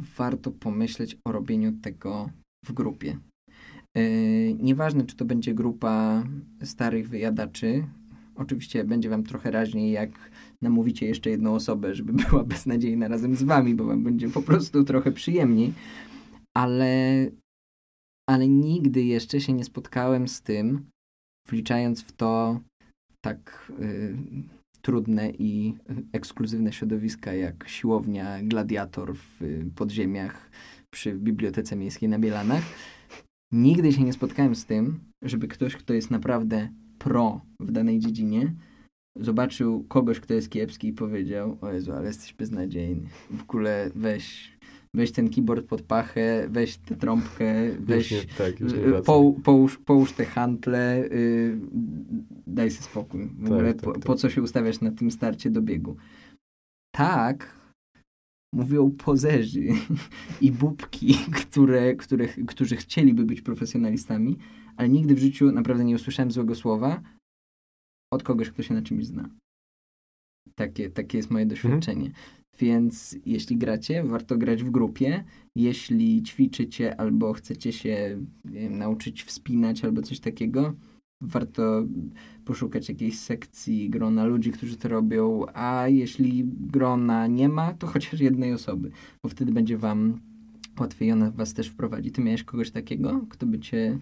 warto 0.00 0.50
pomyśleć 0.50 1.18
o 1.24 1.32
robieniu 1.32 1.72
tego 1.72 2.30
w 2.64 2.72
grupie. 2.72 3.18
Y, 3.98 4.56
nieważne, 4.60 5.04
czy 5.04 5.16
to 5.16 5.24
będzie 5.24 5.54
grupa 5.54 6.24
starych 6.62 7.08
wyjadaczy, 7.08 7.86
oczywiście 8.34 8.84
będzie 8.84 9.10
wam 9.10 9.22
trochę 9.24 9.50
raźniej, 9.50 9.92
jak 9.92 10.30
namówicie 10.62 11.06
jeszcze 11.06 11.30
jedną 11.30 11.54
osobę, 11.54 11.94
żeby 11.94 12.12
była 12.30 12.44
beznadziejna 12.44 13.08
razem 13.08 13.36
z 13.36 13.42
wami, 13.42 13.74
bo 13.74 13.84
wam 13.84 14.04
będzie 14.04 14.28
po 14.28 14.42
prostu 14.42 14.84
trochę 14.84 15.12
przyjemniej, 15.12 15.72
ale 16.56 17.30
ale 18.30 18.48
nigdy 18.48 19.04
jeszcze 19.04 19.40
się 19.40 19.52
nie 19.52 19.64
spotkałem 19.64 20.28
z 20.28 20.42
tym, 20.42 20.86
wliczając 21.48 22.02
w 22.02 22.12
to 22.12 22.60
tak 23.24 23.72
y, 23.80 24.16
trudne 24.84 25.30
i 25.30 25.74
ekskluzywne 26.12 26.72
środowiska 26.72 27.34
jak 27.34 27.68
siłownia 27.68 28.42
Gladiator 28.42 29.14
w 29.14 29.40
podziemiach 29.76 30.50
przy 30.90 31.14
Bibliotece 31.14 31.76
Miejskiej 31.76 32.08
na 32.08 32.18
Bielanach. 32.18 32.62
Nigdy 33.52 33.92
się 33.92 34.02
nie 34.02 34.12
spotkałem 34.12 34.54
z 34.54 34.66
tym, 34.66 35.00
żeby 35.22 35.48
ktoś, 35.48 35.76
kto 35.76 35.94
jest 35.94 36.10
naprawdę 36.10 36.68
pro 36.98 37.40
w 37.60 37.72
danej 37.72 37.98
dziedzinie, 37.98 38.54
zobaczył 39.20 39.84
kogoś, 39.84 40.20
kto 40.20 40.34
jest 40.34 40.50
kiepski 40.50 40.88
i 40.88 40.92
powiedział, 40.92 41.58
o 41.60 41.72
Jezu, 41.72 41.92
ale 41.92 42.06
jesteś 42.06 42.34
beznadziejny. 42.34 43.08
W 43.30 43.42
ogóle 43.42 43.90
weź, 43.94 44.53
weź 44.94 45.12
ten 45.12 45.30
keyboard 45.30 45.66
pod 45.66 45.82
pachę, 45.82 46.48
weź 46.50 46.76
tę 46.76 46.96
trąbkę, 46.96 47.54
weź, 47.78 48.10
nie, 48.10 48.24
tak, 48.38 48.60
nie 48.60 49.02
po, 49.06 49.34
połóż, 49.44 49.78
połóż 49.78 50.12
te 50.12 50.24
hantle, 50.24 51.08
yy, 51.10 51.60
daj 52.46 52.70
sobie 52.70 52.84
spokój. 52.84 53.26
W 53.26 53.42
tak, 53.42 53.52
ogóle 53.52 53.74
tak, 53.74 53.84
po, 53.84 53.92
tak. 53.92 54.02
po, 54.02 54.14
co 54.14 54.30
się 54.30 54.42
ustawiać 54.42 54.80
na 54.80 54.90
tym 54.90 55.10
starcie 55.10 55.50
do 55.50 55.62
biegu? 55.62 55.96
Tak, 56.94 57.60
mówią 58.54 58.90
pozerzy 58.90 59.68
i 60.40 60.52
bubki, 60.52 61.14
które, 61.42 61.94
które, 61.94 62.28
którzy 62.28 62.76
chcieliby 62.76 63.24
być 63.24 63.40
profesjonalistami, 63.40 64.36
ale 64.76 64.88
nigdy 64.88 65.14
w 65.14 65.18
życiu 65.18 65.52
naprawdę 65.52 65.84
nie 65.84 65.94
usłyszałem 65.94 66.30
złego 66.30 66.54
słowa 66.54 67.02
od 68.12 68.22
kogoś, 68.22 68.50
kto 68.50 68.62
się 68.62 68.74
na 68.74 68.82
czymś 68.82 69.06
zna. 69.06 69.28
Takie, 70.54 70.90
takie 70.90 71.18
jest 71.18 71.30
moje 71.30 71.46
doświadczenie. 71.46 72.06
Mhm. 72.06 72.43
Więc 72.58 73.16
jeśli 73.26 73.56
gracie, 73.56 74.04
warto 74.04 74.38
grać 74.38 74.64
w 74.64 74.70
grupie. 74.70 75.24
Jeśli 75.56 76.22
ćwiczycie 76.22 77.00
albo 77.00 77.32
chcecie 77.32 77.72
się 77.72 78.18
wiem, 78.44 78.78
nauczyć 78.78 79.24
wspinać 79.24 79.84
albo 79.84 80.02
coś 80.02 80.20
takiego, 80.20 80.74
warto 81.20 81.84
poszukać 82.44 82.88
jakiejś 82.88 83.18
sekcji 83.18 83.90
grona 83.90 84.24
ludzi, 84.24 84.50
którzy 84.50 84.76
to 84.76 84.88
robią, 84.88 85.46
a 85.54 85.88
jeśli 85.88 86.44
grona 86.46 87.26
nie 87.26 87.48
ma, 87.48 87.72
to 87.72 87.86
chociaż 87.86 88.20
jednej 88.20 88.52
osoby, 88.52 88.90
bo 89.22 89.28
wtedy 89.28 89.52
będzie 89.52 89.78
wam 89.78 90.20
łatwiej 90.80 91.12
ona 91.12 91.30
was 91.30 91.54
też 91.54 91.68
wprowadzi. 91.68 92.10
Ty 92.10 92.20
miałeś 92.20 92.44
kogoś 92.44 92.70
takiego, 92.70 93.26
kto 93.30 93.46
by 93.46 93.58
cię 93.58 93.98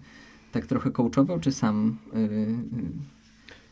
tak 0.51 0.65
trochę 0.65 0.91
coachował, 0.91 1.39
czy 1.39 1.51
sam... 1.51 1.97
Yy, 2.13 2.47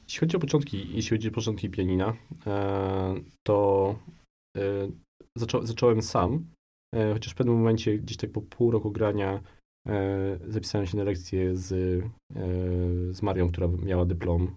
jeśli 0.08 0.20
chodzi 0.20 0.38
o 0.38 0.40
początki, 0.40 0.88
jeśli 0.94 1.18
chodzi 1.18 1.28
o 1.28 1.32
początki 1.32 1.70
pianina, 1.70 2.14
e, 2.48 3.16
to 3.44 3.71
zaczą, 5.38 5.66
zacząłem 5.66 6.02
sam, 6.02 6.46
e, 6.96 7.14
chociaż 7.14 7.34
w 7.34 7.36
pewnym 7.36 7.56
momencie, 7.56 7.98
gdzieś 7.98 8.18
tak 8.18 8.32
po 8.32 8.42
pół 8.42 8.72
roku 8.72 8.92
grania, 8.92 9.42
zapisałem 10.48 10.88
się 10.88 10.98
na 10.98 11.04
lekcję 11.04 11.56
z, 11.56 11.68
z 13.12 13.22
Marią, 13.22 13.50
która 13.50 13.68
miała 13.68 14.06
dyplom 14.06 14.56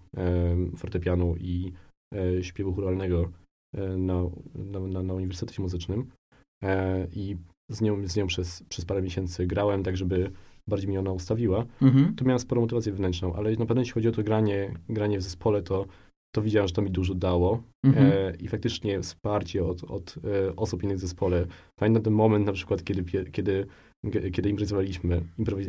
fortepianu 0.77 1.35
i 1.35 1.73
śpiewu 2.41 2.73
churalnego 2.73 3.31
na, 3.97 4.23
na, 4.55 5.03
na, 5.03 5.13
Uniwersytecie 5.13 5.61
Muzycznym. 5.61 6.11
I 7.11 7.37
z 7.69 7.81
nią, 7.81 8.07
z 8.07 8.15
nią 8.15 8.27
przez, 8.27 8.63
przez 8.69 8.85
parę 8.85 9.01
miesięcy 9.01 9.47
grałem, 9.47 9.83
tak 9.83 9.97
żeby 9.97 10.31
bardziej 10.67 10.89
mi 10.89 10.97
ona 10.97 11.11
ustawiła, 11.11 11.65
mhm. 11.81 12.15
to 12.15 12.25
miałem 12.25 12.39
sporą 12.39 12.61
motywację 12.61 12.91
wewnętrzną, 12.91 13.33
ale 13.33 13.51
na 13.51 13.65
pewno 13.65 13.81
jeśli 13.81 13.93
chodzi 13.93 14.07
o 14.07 14.11
to 14.11 14.23
granie, 14.23 14.73
granie 14.89 15.19
w 15.19 15.21
zespole, 15.21 15.61
to, 15.63 15.85
to 16.35 16.41
widziałem, 16.41 16.67
że 16.67 16.73
to 16.73 16.81
mi 16.81 16.91
dużo 16.91 17.13
dało 17.13 17.63
mhm. 17.85 18.11
e, 18.11 18.35
i 18.35 18.47
faktycznie 18.47 19.01
wsparcie 19.01 19.65
od, 19.65 19.83
od 19.83 20.15
e, 20.23 20.55
osób 20.55 20.83
innych 20.83 20.97
w 20.97 20.99
zespole. 20.99 21.45
Pamiętam 21.75 22.03
ten 22.03 22.13
moment 22.13 22.45
na 22.45 22.51
przykład, 22.51 22.83
kiedy, 22.83 23.03
kiedy, 23.31 23.67
kiedy 24.31 24.49
improwizowaliśmy, 24.49 25.21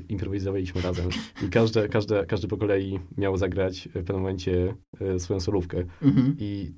improwizowaliśmy 0.09 0.81
razem 0.81 1.09
i 1.47 1.49
każde, 1.49 1.89
każde, 1.89 2.27
każdy 2.27 2.49
po 2.49 2.57
kolei 2.57 2.99
miał 3.19 3.37
zagrać 3.37 3.89
w 3.89 3.93
pewnym 3.93 4.17
momencie 4.17 4.75
e, 5.01 5.19
swoją 5.19 5.41
solówkę 5.41 5.85
mhm. 6.03 6.37
i 6.39 6.73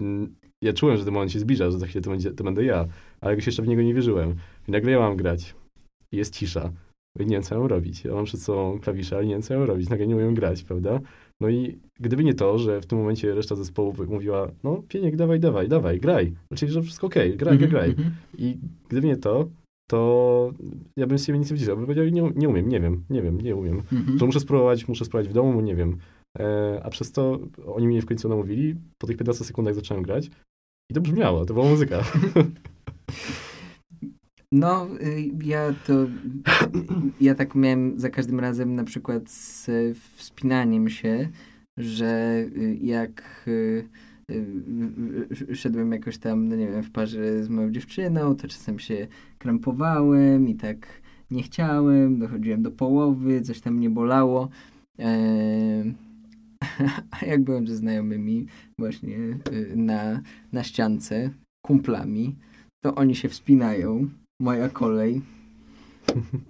mm, 0.00 0.36
ja 0.62 0.72
czułem, 0.72 0.96
że 0.96 1.04
ten 1.04 1.14
moment 1.14 1.32
się 1.32 1.38
zbliża, 1.38 1.70
że 1.70 1.78
za 1.78 1.86
chwilę 1.86 2.02
to, 2.02 2.10
będzie, 2.10 2.30
to 2.30 2.44
będę 2.44 2.64
ja, 2.64 2.86
ale 3.20 3.32
jakoś 3.32 3.46
jeszcze 3.46 3.62
w 3.62 3.68
niego 3.68 3.82
nie 3.82 3.94
wierzyłem. 3.94 4.34
I 4.68 4.70
nagle 4.70 4.92
ja 4.92 4.98
mam 4.98 5.16
grać. 5.16 5.54
I 6.12 6.16
jest 6.16 6.34
cisza 6.34 6.72
nie 7.24 7.36
wiem, 7.36 7.42
co 7.42 7.58
mam 7.58 7.66
robić. 7.66 8.04
Ja 8.04 8.14
mam 8.14 8.24
przed 8.24 8.42
sobą 8.42 8.78
klawisze, 8.80 9.16
ale 9.16 9.26
nie 9.26 9.32
wiem, 9.32 9.42
co 9.42 9.54
mam 9.54 9.62
robić. 9.62 9.88
Nagle 9.88 10.06
nie 10.06 10.16
umiem 10.16 10.34
grać, 10.34 10.62
prawda? 10.62 11.00
No 11.40 11.48
i 11.48 11.78
gdyby 12.00 12.24
nie 12.24 12.34
to, 12.34 12.58
że 12.58 12.80
w 12.80 12.86
tym 12.86 12.98
momencie 12.98 13.34
reszta 13.34 13.54
zespołu 13.54 13.94
mówiła, 14.08 14.50
no 14.64 14.82
Pieniek, 14.88 15.16
dawaj, 15.16 15.40
dawaj, 15.40 15.68
dawaj, 15.68 16.00
graj. 16.00 16.32
Czyli, 16.54 16.72
że 16.72 16.82
wszystko 16.82 17.06
okej, 17.06 17.28
okay, 17.28 17.36
graj, 17.36 17.58
graj, 17.58 17.70
graj. 17.70 17.88
Mm 17.88 18.00
-hmm. 18.00 18.10
I 18.38 18.58
gdyby 18.88 19.06
nie 19.06 19.16
to, 19.16 19.48
to 19.90 20.52
ja 20.96 21.06
bym 21.06 21.18
z 21.18 21.26
siebie 21.26 21.38
nic 21.38 21.50
nie 21.50 21.56
widział. 21.56 21.76
Bym 21.76 21.86
powiedział, 21.86 22.04
nie, 22.04 22.32
nie 22.36 22.48
umiem, 22.48 22.68
nie 22.68 22.80
wiem, 22.80 23.04
nie 23.10 23.22
wiem, 23.22 23.40
nie 23.40 23.56
umiem. 23.56 23.82
Mm 23.92 24.04
-hmm. 24.04 24.18
Że 24.18 24.26
muszę 24.26 24.40
spróbować, 24.40 24.88
muszę 24.88 25.04
spróbować 25.04 25.28
w 25.28 25.34
domu, 25.34 25.60
nie 25.60 25.74
wiem. 25.76 25.96
E, 26.38 26.80
a 26.84 26.90
przez 26.90 27.12
to 27.12 27.38
oni 27.66 27.86
mnie 27.86 28.02
w 28.02 28.06
końcu 28.06 28.28
namówili, 28.28 28.74
po 28.98 29.06
tych 29.06 29.16
15 29.16 29.44
sekundach 29.44 29.74
zacząłem 29.74 30.02
grać 30.02 30.30
i 30.90 30.94
to 30.94 31.00
brzmiało, 31.00 31.46
to 31.46 31.54
była 31.54 31.68
muzyka. 31.68 32.04
No, 34.56 34.88
y, 35.00 35.30
ja 35.44 35.74
to. 35.86 36.06
Ja 37.20 37.34
tak 37.34 37.54
miałem 37.54 38.00
za 38.00 38.10
każdym 38.10 38.40
razem 38.40 38.74
na 38.74 38.84
przykład 38.84 39.30
z 39.30 39.70
wspinaniem 40.16 40.88
się, 40.88 41.28
że 41.78 42.44
y, 42.56 42.78
jak 42.82 43.44
y, 43.48 43.88
szedłem 45.54 45.92
jakoś 45.92 46.18
tam, 46.18 46.48
no 46.48 46.56
nie 46.56 46.66
wiem, 46.66 46.82
w 46.82 46.90
parze 46.90 47.44
z 47.44 47.48
moją 47.48 47.70
dziewczyną, 47.70 48.36
to 48.36 48.48
czasem 48.48 48.78
się 48.78 49.06
krępowałem 49.38 50.48
i 50.48 50.54
tak 50.54 50.86
nie 51.30 51.42
chciałem, 51.42 52.18
dochodziłem 52.18 52.62
do 52.62 52.70
połowy, 52.70 53.40
coś 53.40 53.60
tam 53.60 53.74
mnie 53.74 53.90
bolało. 53.90 54.48
A 57.10 57.24
jak 57.26 57.44
byłem 57.44 57.66
ze 57.66 57.76
znajomymi 57.76 58.46
właśnie 58.78 59.18
na, 59.76 60.20
na 60.52 60.62
ściance, 60.62 61.30
kumplami, 61.66 62.36
to 62.84 62.94
oni 62.94 63.14
się 63.14 63.28
wspinają 63.28 64.08
moja 64.40 64.68
kolej. 64.68 65.22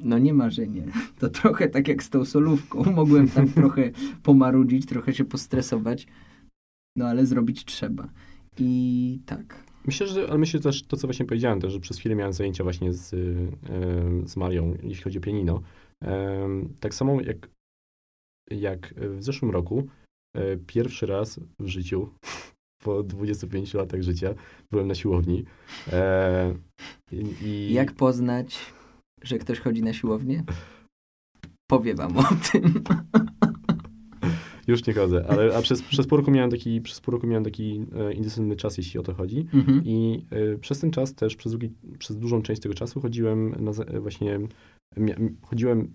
No 0.00 0.18
nie 0.18 0.34
marzenie. 0.34 0.82
To 1.18 1.28
trochę 1.28 1.68
tak 1.68 1.88
jak 1.88 2.02
z 2.02 2.10
tą 2.10 2.24
solówką. 2.24 2.84
Mogłem 2.92 3.28
tam 3.28 3.48
trochę 3.48 3.90
pomarudzić, 4.22 4.86
trochę 4.86 5.14
się 5.14 5.24
postresować. 5.24 6.06
No 6.96 7.06
ale 7.06 7.26
zrobić 7.26 7.64
trzeba. 7.64 8.08
I 8.58 9.20
tak. 9.26 9.64
Myślę, 9.86 10.06
że, 10.06 10.28
ale 10.28 10.38
myślę 10.38 10.60
też 10.60 10.82
to, 10.82 10.96
co 10.96 11.06
właśnie 11.06 11.26
powiedziałem, 11.26 11.60
też, 11.60 11.72
że 11.72 11.80
przez 11.80 11.98
chwilę 11.98 12.14
miałem 12.14 12.32
zajęcia 12.32 12.64
właśnie 12.64 12.92
z, 12.92 13.10
z 14.30 14.36
Marią, 14.36 14.74
jeśli 14.82 15.04
chodzi 15.04 15.18
o 15.18 15.20
pianino. 15.20 15.62
Tak 16.80 16.94
samo 16.94 17.20
jak, 17.20 17.48
jak 18.50 18.94
w 18.94 19.22
zeszłym 19.22 19.50
roku, 19.50 19.86
e, 20.36 20.56
pierwszy 20.56 21.06
raz 21.06 21.40
w 21.58 21.66
życiu 21.66 22.08
po 22.86 23.02
25 23.02 23.74
latach 23.74 24.02
życia 24.02 24.34
byłem 24.70 24.86
na 24.86 24.94
siłowni. 24.94 25.44
E, 25.92 26.54
i... 27.42 27.72
Jak 27.72 27.92
poznać, 27.92 28.58
że 29.22 29.38
ktoś 29.38 29.60
chodzi 29.60 29.82
na 29.82 29.92
siłownię? 29.92 30.44
Powiem 31.70 31.96
wam 31.96 32.16
o 32.16 32.24
tym. 32.52 32.82
Już 34.66 34.86
nie 34.86 34.94
chodzę, 34.94 35.26
ale 35.28 35.56
a 35.56 35.62
przez, 35.62 35.82
przez 35.82 36.06
pół 36.06 36.18
roku 36.18 36.30
miałem 36.30 36.50
taki, 36.50 36.80
przez 36.80 37.00
pół 37.00 37.18
miałem 37.22 37.44
taki 37.44 37.86
e, 38.50 38.56
czas, 38.56 38.78
jeśli 38.78 39.00
o 39.00 39.02
to 39.02 39.14
chodzi. 39.14 39.46
Mhm. 39.54 39.82
I 39.84 40.26
e, 40.30 40.58
przez 40.58 40.80
ten 40.80 40.90
czas 40.90 41.14
też, 41.14 41.36
przez, 41.36 41.52
długi, 41.52 41.70
przez 41.98 42.18
dużą 42.18 42.42
część 42.42 42.62
tego 42.62 42.74
czasu 42.74 43.00
chodziłem 43.00 43.64
na, 43.64 43.70
e, 43.70 44.00
właśnie, 44.00 44.38
mia, 44.96 45.14
chodziłem 45.42 45.92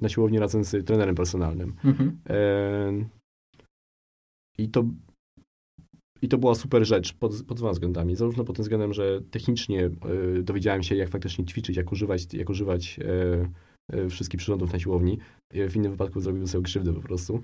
na 0.00 0.08
siłownię 0.08 0.40
razem 0.40 0.64
z 0.64 0.86
trenerem 0.86 1.14
personalnym. 1.14 1.74
Mhm. 1.84 2.18
E, 2.28 2.92
I 4.58 4.68
to 4.68 4.84
i 6.22 6.28
to 6.28 6.38
była 6.38 6.54
super 6.54 6.86
rzecz 6.86 7.12
pod, 7.12 7.42
pod 7.42 7.56
dwoma 7.56 7.72
względami. 7.72 8.16
Zarówno 8.16 8.44
pod 8.44 8.56
tym 8.56 8.62
względem, 8.62 8.92
że 8.92 9.20
technicznie 9.30 9.90
y, 10.38 10.42
dowiedziałem 10.42 10.82
się, 10.82 10.96
jak 10.96 11.08
faktycznie 11.08 11.44
ćwiczyć, 11.44 11.76
jak 11.76 11.92
używać, 11.92 12.34
jak 12.34 12.50
używać 12.50 13.00
y, 13.92 13.96
y, 13.96 14.08
wszystkich 14.08 14.38
przyrządów 14.38 14.72
na 14.72 14.78
siłowni. 14.78 15.18
W 15.52 15.76
innym 15.76 15.92
wypadku 15.92 16.20
zrobiłbym 16.20 16.48
sobie 16.48 16.64
krzywdę 16.64 16.92
po 16.92 17.00
prostu. 17.00 17.40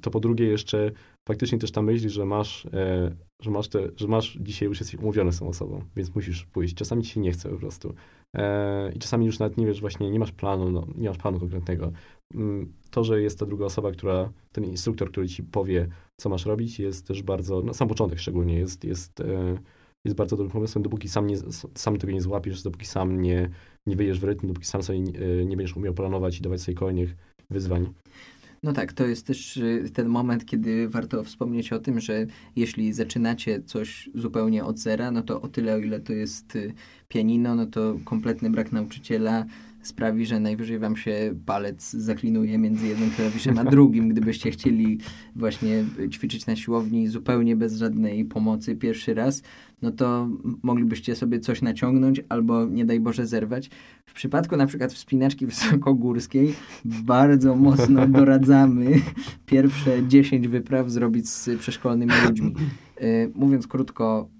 to 0.00 0.10
po 0.10 0.20
drugie 0.20 0.44
jeszcze 0.46 0.90
faktycznie 1.28 1.58
też 1.58 1.70
ta 1.70 1.82
myśl, 1.82 2.08
że 2.08 2.24
masz, 2.24 2.66
że 3.42 3.50
masz, 3.50 3.68
te, 3.68 3.88
że 3.96 4.08
masz 4.08 4.38
dzisiaj 4.40 4.68
już 4.68 4.80
jesteś 4.80 5.00
umówiony 5.00 5.32
z 5.32 5.38
tą 5.38 5.48
osobą, 5.48 5.82
więc 5.96 6.14
musisz 6.14 6.46
pójść. 6.46 6.74
Czasami 6.74 7.02
ci 7.02 7.10
się 7.10 7.20
nie 7.20 7.32
chce 7.32 7.48
po 7.48 7.56
prostu. 7.56 7.94
I 8.94 8.98
czasami 8.98 9.26
już 9.26 9.38
nawet 9.38 9.56
nie 9.56 9.66
wiesz, 9.66 9.80
właśnie 9.80 10.10
nie 10.10 10.18
masz 10.18 10.32
planu, 10.32 10.70
no, 10.70 10.86
nie 10.96 11.08
masz 11.08 11.18
planu 11.18 11.40
konkretnego. 11.40 11.92
Mm, 12.34 12.72
to, 12.90 13.04
że 13.04 13.22
jest 13.22 13.38
ta 13.38 13.46
druga 13.46 13.64
osoba, 13.64 13.92
która, 13.92 14.32
ten 14.52 14.64
instruktor, 14.64 15.10
który 15.10 15.28
ci 15.28 15.42
powie, 15.42 15.88
co 16.16 16.28
masz 16.28 16.46
robić, 16.46 16.78
jest 16.78 17.06
też 17.06 17.22
bardzo, 17.22 17.62
no 17.62 17.74
sam 17.74 17.88
początek 17.88 18.18
szczególnie 18.18 18.58
jest, 18.58 18.84
jest, 18.84 19.20
e, 19.20 19.58
jest 20.04 20.16
bardzo 20.16 20.36
dobrym 20.36 20.52
pomysłem, 20.52 20.82
dopóki 20.82 21.08
sam, 21.08 21.26
nie, 21.26 21.36
sam 21.74 21.98
tego 21.98 22.12
nie 22.12 22.20
złapiesz, 22.20 22.62
dopóki 22.62 22.86
sam 22.86 23.22
nie, 23.22 23.50
nie 23.86 23.96
wyjdziesz 23.96 24.20
w 24.20 24.24
rytm, 24.24 24.48
dopóki 24.48 24.66
sam 24.66 24.82
sobie 24.82 25.00
nie, 25.00 25.18
e, 25.18 25.44
nie 25.44 25.56
będziesz 25.56 25.76
umiał 25.76 25.94
planować 25.94 26.38
i 26.38 26.42
dawać 26.42 26.60
sobie 26.60 26.74
kolejnych 26.74 27.16
wyzwań. 27.50 27.92
No 28.62 28.72
tak, 28.72 28.92
to 28.92 29.06
jest 29.06 29.26
też 29.26 29.56
y, 29.56 29.90
ten 29.94 30.08
moment, 30.08 30.46
kiedy 30.46 30.88
warto 30.88 31.24
wspomnieć 31.24 31.72
o 31.72 31.78
tym, 31.78 32.00
że 32.00 32.26
jeśli 32.56 32.92
zaczynacie 32.92 33.62
coś 33.62 34.10
zupełnie 34.14 34.64
od 34.64 34.78
zera, 34.78 35.10
no 35.10 35.22
to 35.22 35.40
o 35.40 35.48
tyle, 35.48 35.74
o 35.74 35.78
ile 35.78 36.00
to 36.00 36.12
jest 36.12 36.58
pianino, 37.08 37.54
no 37.54 37.66
to 37.66 37.98
kompletny 38.04 38.50
brak 38.50 38.72
nauczyciela, 38.72 39.44
sprawi, 39.88 40.26
że 40.26 40.40
najwyżej 40.40 40.78
wam 40.78 40.96
się 40.96 41.34
palec 41.46 41.90
zaklinuje 41.90 42.58
między 42.58 42.86
jednym 42.86 43.10
klawiszem 43.10 43.58
a 43.58 43.64
drugim, 43.64 44.08
gdybyście 44.08 44.50
chcieli 44.50 44.98
właśnie 45.36 45.84
ćwiczyć 46.10 46.46
na 46.46 46.56
siłowni 46.56 47.08
zupełnie 47.08 47.56
bez 47.56 47.76
żadnej 47.76 48.24
pomocy 48.24 48.76
pierwszy 48.76 49.14
raz, 49.14 49.42
no 49.82 49.90
to 49.90 50.28
moglibyście 50.62 51.16
sobie 51.16 51.40
coś 51.40 51.62
naciągnąć 51.62 52.20
albo 52.28 52.66
nie 52.66 52.84
daj 52.84 53.00
Boże 53.00 53.26
zerwać. 53.26 53.70
W 54.06 54.12
przypadku 54.12 54.56
na 54.56 54.66
przykład 54.66 54.92
wspinaczki 54.92 55.46
wysokogórskiej 55.46 56.54
bardzo 56.84 57.56
mocno 57.56 58.06
doradzamy 58.06 58.86
pierwsze 59.46 60.08
10 60.08 60.48
wypraw 60.48 60.90
zrobić 60.90 61.28
z 61.28 61.58
przeszkolonymi 61.58 62.12
ludźmi. 62.28 62.54
Y, 63.02 63.32
mówiąc 63.34 63.66
krótko, 63.66 64.30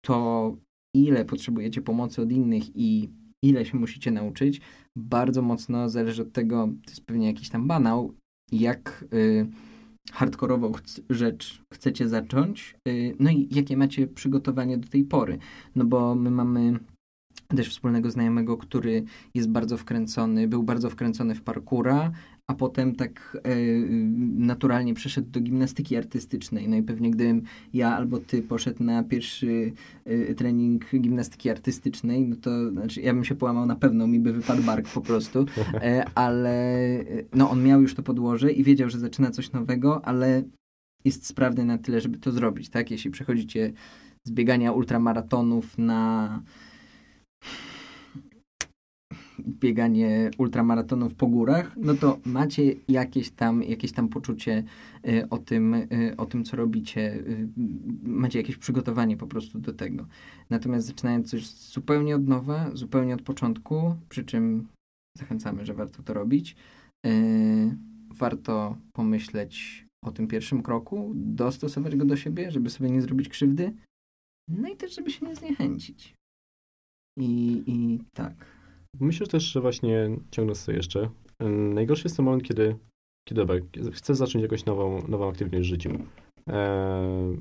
to 0.00 0.56
ile 0.94 1.24
potrzebujecie 1.24 1.82
pomocy 1.82 2.22
od 2.22 2.32
innych 2.32 2.76
i 2.76 3.08
ile 3.48 3.64
się 3.64 3.78
musicie 3.78 4.10
nauczyć, 4.10 4.60
bardzo 4.96 5.42
mocno 5.42 5.88
zależy 5.88 6.22
od 6.22 6.32
tego, 6.32 6.68
to 6.84 6.90
jest 6.90 7.06
pewnie 7.06 7.26
jakiś 7.26 7.48
tam 7.48 7.68
banał, 7.68 8.14
jak, 8.52 9.04
y, 9.14 9.46
hardkorową 10.12 10.72
rzecz 11.10 11.62
chcecie 11.74 12.08
zacząć, 12.08 12.76
y, 12.88 13.16
no 13.20 13.30
i 13.30 13.48
jakie 13.50 13.76
macie 13.76 14.06
przygotowanie 14.06 14.78
do 14.78 14.88
tej 14.88 15.04
pory. 15.04 15.38
No 15.74 15.84
bo 15.84 16.14
my 16.14 16.30
mamy 16.30 16.78
też 17.48 17.68
wspólnego 17.68 18.10
znajomego, 18.10 18.56
który 18.56 19.04
jest 19.34 19.50
bardzo 19.50 19.76
wkręcony, 19.76 20.48
był 20.48 20.62
bardzo 20.62 20.90
wkręcony 20.90 21.34
w 21.34 21.42
parkura, 21.42 22.12
a 22.46 22.54
potem 22.54 22.94
tak 22.94 23.38
e, 23.44 23.56
naturalnie 24.36 24.94
przeszedł 24.94 25.30
do 25.30 25.40
gimnastyki 25.40 25.96
artystycznej. 25.96 26.68
No 26.68 26.76
i 26.76 26.82
pewnie 26.82 27.10
gdybym 27.10 27.42
ja 27.72 27.96
albo 27.96 28.18
ty 28.18 28.42
poszedł 28.42 28.84
na 28.84 29.02
pierwszy 29.02 29.72
e, 30.04 30.34
trening 30.34 30.84
gimnastyki 31.00 31.50
artystycznej, 31.50 32.28
no 32.28 32.36
to 32.36 32.70
znaczy 32.70 33.00
ja 33.00 33.14
bym 33.14 33.24
się 33.24 33.34
połamał 33.34 33.66
na 33.66 33.76
pewno, 33.76 34.06
mi 34.06 34.20
by 34.20 34.32
wypadł 34.32 34.62
bark 34.62 34.88
po 34.88 35.00
prostu, 35.00 35.46
e, 35.74 36.04
ale 36.14 36.88
no 37.34 37.50
on 37.50 37.62
miał 37.62 37.82
już 37.82 37.94
to 37.94 38.02
podłoże 38.02 38.52
i 38.52 38.64
wiedział, 38.64 38.90
że 38.90 38.98
zaczyna 38.98 39.30
coś 39.30 39.52
nowego, 39.52 40.04
ale 40.04 40.42
jest 41.04 41.26
sprawny 41.26 41.64
na 41.64 41.78
tyle, 41.78 42.00
żeby 42.00 42.18
to 42.18 42.32
zrobić, 42.32 42.68
tak? 42.68 42.90
Jeśli 42.90 43.10
przechodzicie 43.10 43.72
z 44.24 44.30
biegania 44.30 44.72
ultramaratonów 44.72 45.78
na 45.78 46.42
bieganie 49.48 50.30
ultramaratonów 50.38 51.14
po 51.14 51.26
górach, 51.26 51.76
no 51.76 51.94
to 51.94 52.18
macie 52.24 52.62
jakieś 52.88 53.30
tam, 53.30 53.62
jakieś 53.62 53.92
tam 53.92 54.08
poczucie 54.08 54.64
y, 55.08 55.28
o 55.30 55.38
tym, 55.38 55.74
y, 55.74 56.14
o 56.16 56.26
tym, 56.26 56.44
co 56.44 56.56
robicie. 56.56 57.14
Y, 57.14 57.48
macie 58.02 58.38
jakieś 58.38 58.56
przygotowanie 58.56 59.16
po 59.16 59.26
prostu 59.26 59.58
do 59.58 59.72
tego. 59.72 60.06
Natomiast 60.50 60.86
zaczynając 60.86 61.30
coś 61.30 61.46
zupełnie 61.46 62.16
od 62.16 62.28
nowa, 62.28 62.70
zupełnie 62.74 63.14
od 63.14 63.22
początku, 63.22 63.94
przy 64.08 64.24
czym 64.24 64.68
zachęcamy, 65.18 65.66
że 65.66 65.74
warto 65.74 66.02
to 66.02 66.14
robić, 66.14 66.56
warto 68.10 68.76
pomyśleć 68.92 69.84
o 70.04 70.12
tym 70.12 70.26
pierwszym 70.26 70.62
kroku, 70.62 71.12
dostosować 71.14 71.96
go 71.96 72.04
do 72.04 72.16
siebie, 72.16 72.50
żeby 72.50 72.70
sobie 72.70 72.90
nie 72.90 73.02
zrobić 73.02 73.28
krzywdy, 73.28 73.72
no 74.48 74.68
i 74.68 74.76
też, 74.76 74.94
żeby 74.94 75.10
się 75.10 75.26
nie 75.26 75.36
zniechęcić. 75.36 76.14
I, 77.18 77.62
i 77.66 78.00
tak. 78.14 78.53
Myślę 79.00 79.26
też, 79.26 79.42
że 79.42 79.60
właśnie 79.60 80.16
ciągnę 80.30 80.54
sobie 80.54 80.76
jeszcze. 80.76 81.10
Najgorszy 81.74 82.04
jest 82.04 82.16
ten 82.16 82.24
moment, 82.24 82.42
kiedy, 82.42 82.76
kiedy 83.28 83.40
dobra, 83.40 83.56
chcesz 83.92 84.16
zacząć 84.16 84.42
jakąś 84.42 84.64
nową, 84.64 85.08
nową 85.08 85.28
aktywność 85.28 85.66
w 85.66 85.70
życiu. 85.70 85.90
Eee, 86.46 87.40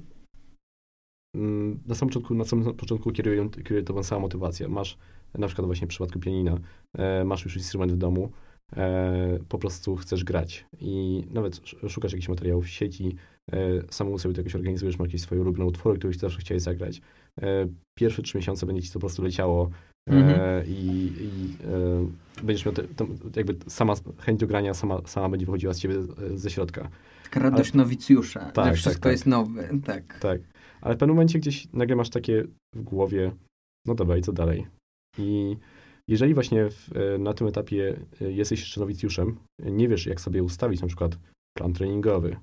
na 1.88 1.96
samym 1.96 2.10
początku, 2.10 2.36
na 2.36 2.46
samym 2.46 2.74
początku 2.74 3.12
kieruje, 3.12 3.50
kieruje 3.50 3.84
to 3.84 4.04
sama 4.04 4.22
motywacja. 4.22 4.70
Masz, 4.70 4.98
na 5.34 5.48
przykład 5.48 5.66
właśnie 5.66 5.88
w 5.88 5.90
przypadku 5.90 6.20
pianina, 6.20 6.58
e, 6.98 7.24
masz 7.24 7.46
już 7.46 7.56
instrument 7.56 7.92
w 7.92 7.98
domu, 7.98 8.32
e, 8.76 9.40
po 9.50 9.58
prostu 9.58 9.96
chcesz 9.96 10.24
grać 10.24 10.66
i 10.80 11.24
nawet 11.32 11.62
szukasz 11.90 12.12
jakichś 12.12 12.30
materiałów 12.30 12.66
w 12.66 12.70
sieci, 12.70 13.16
e, 13.52 13.58
samemu 13.90 14.20
sobie 14.20 14.36
to 14.36 14.42
jakoś 14.42 14.56
organizujesz, 14.56 15.00
masz 15.00 15.08
jakieś 15.08 15.22
swoje 15.22 15.42
ulubione 15.42 15.66
utwory, 15.66 16.00
które 16.00 16.14
zawsze 16.14 16.40
chciałeś 16.40 16.64
zagrać. 16.64 17.02
E, 17.42 17.68
pierwsze 17.98 18.22
trzy 18.22 18.38
miesiące 18.38 18.66
będzie 18.66 18.82
ci 18.82 18.90
to 18.90 18.94
po 18.94 19.00
prostu 19.00 19.24
leciało 19.24 19.70
Mhm. 20.10 20.40
E, 20.40 20.66
I, 20.66 21.12
i 21.22 21.58
e, 22.42 22.44
będziesz 22.44 22.66
miał 22.66 22.74
te, 22.74 22.84
to, 22.84 23.08
jakby 23.36 23.56
sama 23.68 23.94
chęć 24.20 24.40
do 24.40 24.48
grania 24.48 24.74
sama, 24.74 25.02
sama 25.06 25.30
będzie 25.30 25.46
wychodziła 25.46 25.74
z 25.74 25.80
ciebie 25.80 25.96
e, 25.96 26.38
ze 26.38 26.50
środka. 26.50 26.90
Taka 27.24 27.40
radość 27.40 27.72
Ale, 27.74 27.84
nowicjusza, 27.84 28.40
tak, 28.40 28.66
że 28.66 28.72
tak, 28.72 28.76
wszystko 28.76 29.04
tak, 29.04 29.12
jest 29.12 29.26
nowe. 29.26 29.70
Tak. 29.86 30.20
tak. 30.20 30.42
Ale 30.82 30.96
w 30.96 30.98
pewnym 30.98 31.16
momencie 31.16 31.40
gdzieś 31.40 31.68
nagle 31.74 31.96
masz 31.96 32.10
takie 32.10 32.44
w 32.76 32.82
głowie, 32.82 33.32
no 33.88 33.96
dobra, 33.96 34.18
i 34.18 34.22
co 34.22 34.34
dalej? 34.34 34.68
I 35.18 35.58
jeżeli 36.08 36.34
właśnie 36.34 36.70
w, 36.70 36.90
na 37.20 37.34
tym 37.34 37.48
etapie 37.48 38.00
jesteś 38.20 38.60
jeszcze 38.60 38.80
nowicjuszem, 38.80 39.38
nie 39.60 39.88
wiesz, 39.88 40.06
jak 40.06 40.22
sobie 40.22 40.44
ustawić 40.44 40.82
na 40.82 40.88
przykład 40.88 41.18
plan 41.58 41.74
treningowy, 41.74 42.36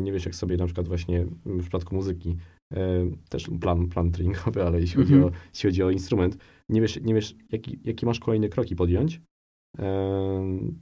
nie 0.00 0.12
wiesz, 0.12 0.24
jak 0.24 0.34
sobie 0.34 0.56
na 0.56 0.64
przykład 0.64 0.88
właśnie 0.88 1.26
w 1.44 1.60
przypadku 1.60 1.94
muzyki, 1.94 2.36
też 3.28 3.50
plan, 3.60 3.88
plan 3.88 4.10
treningowy, 4.10 4.64
ale 4.64 4.80
jeśli, 4.80 4.96
chodzi, 4.96 5.14
o, 5.14 5.16
mhm. 5.16 5.34
jeśli 5.54 5.70
chodzi 5.70 5.82
o 5.82 5.90
instrument, 5.90 6.38
nie 6.68 6.80
wiesz, 6.80 7.00
nie 7.02 7.14
wiesz 7.14 7.34
jaki, 7.52 7.80
jakie 7.84 8.06
masz 8.06 8.20
kolejne 8.20 8.48
kroki 8.48 8.76
podjąć, 8.76 9.20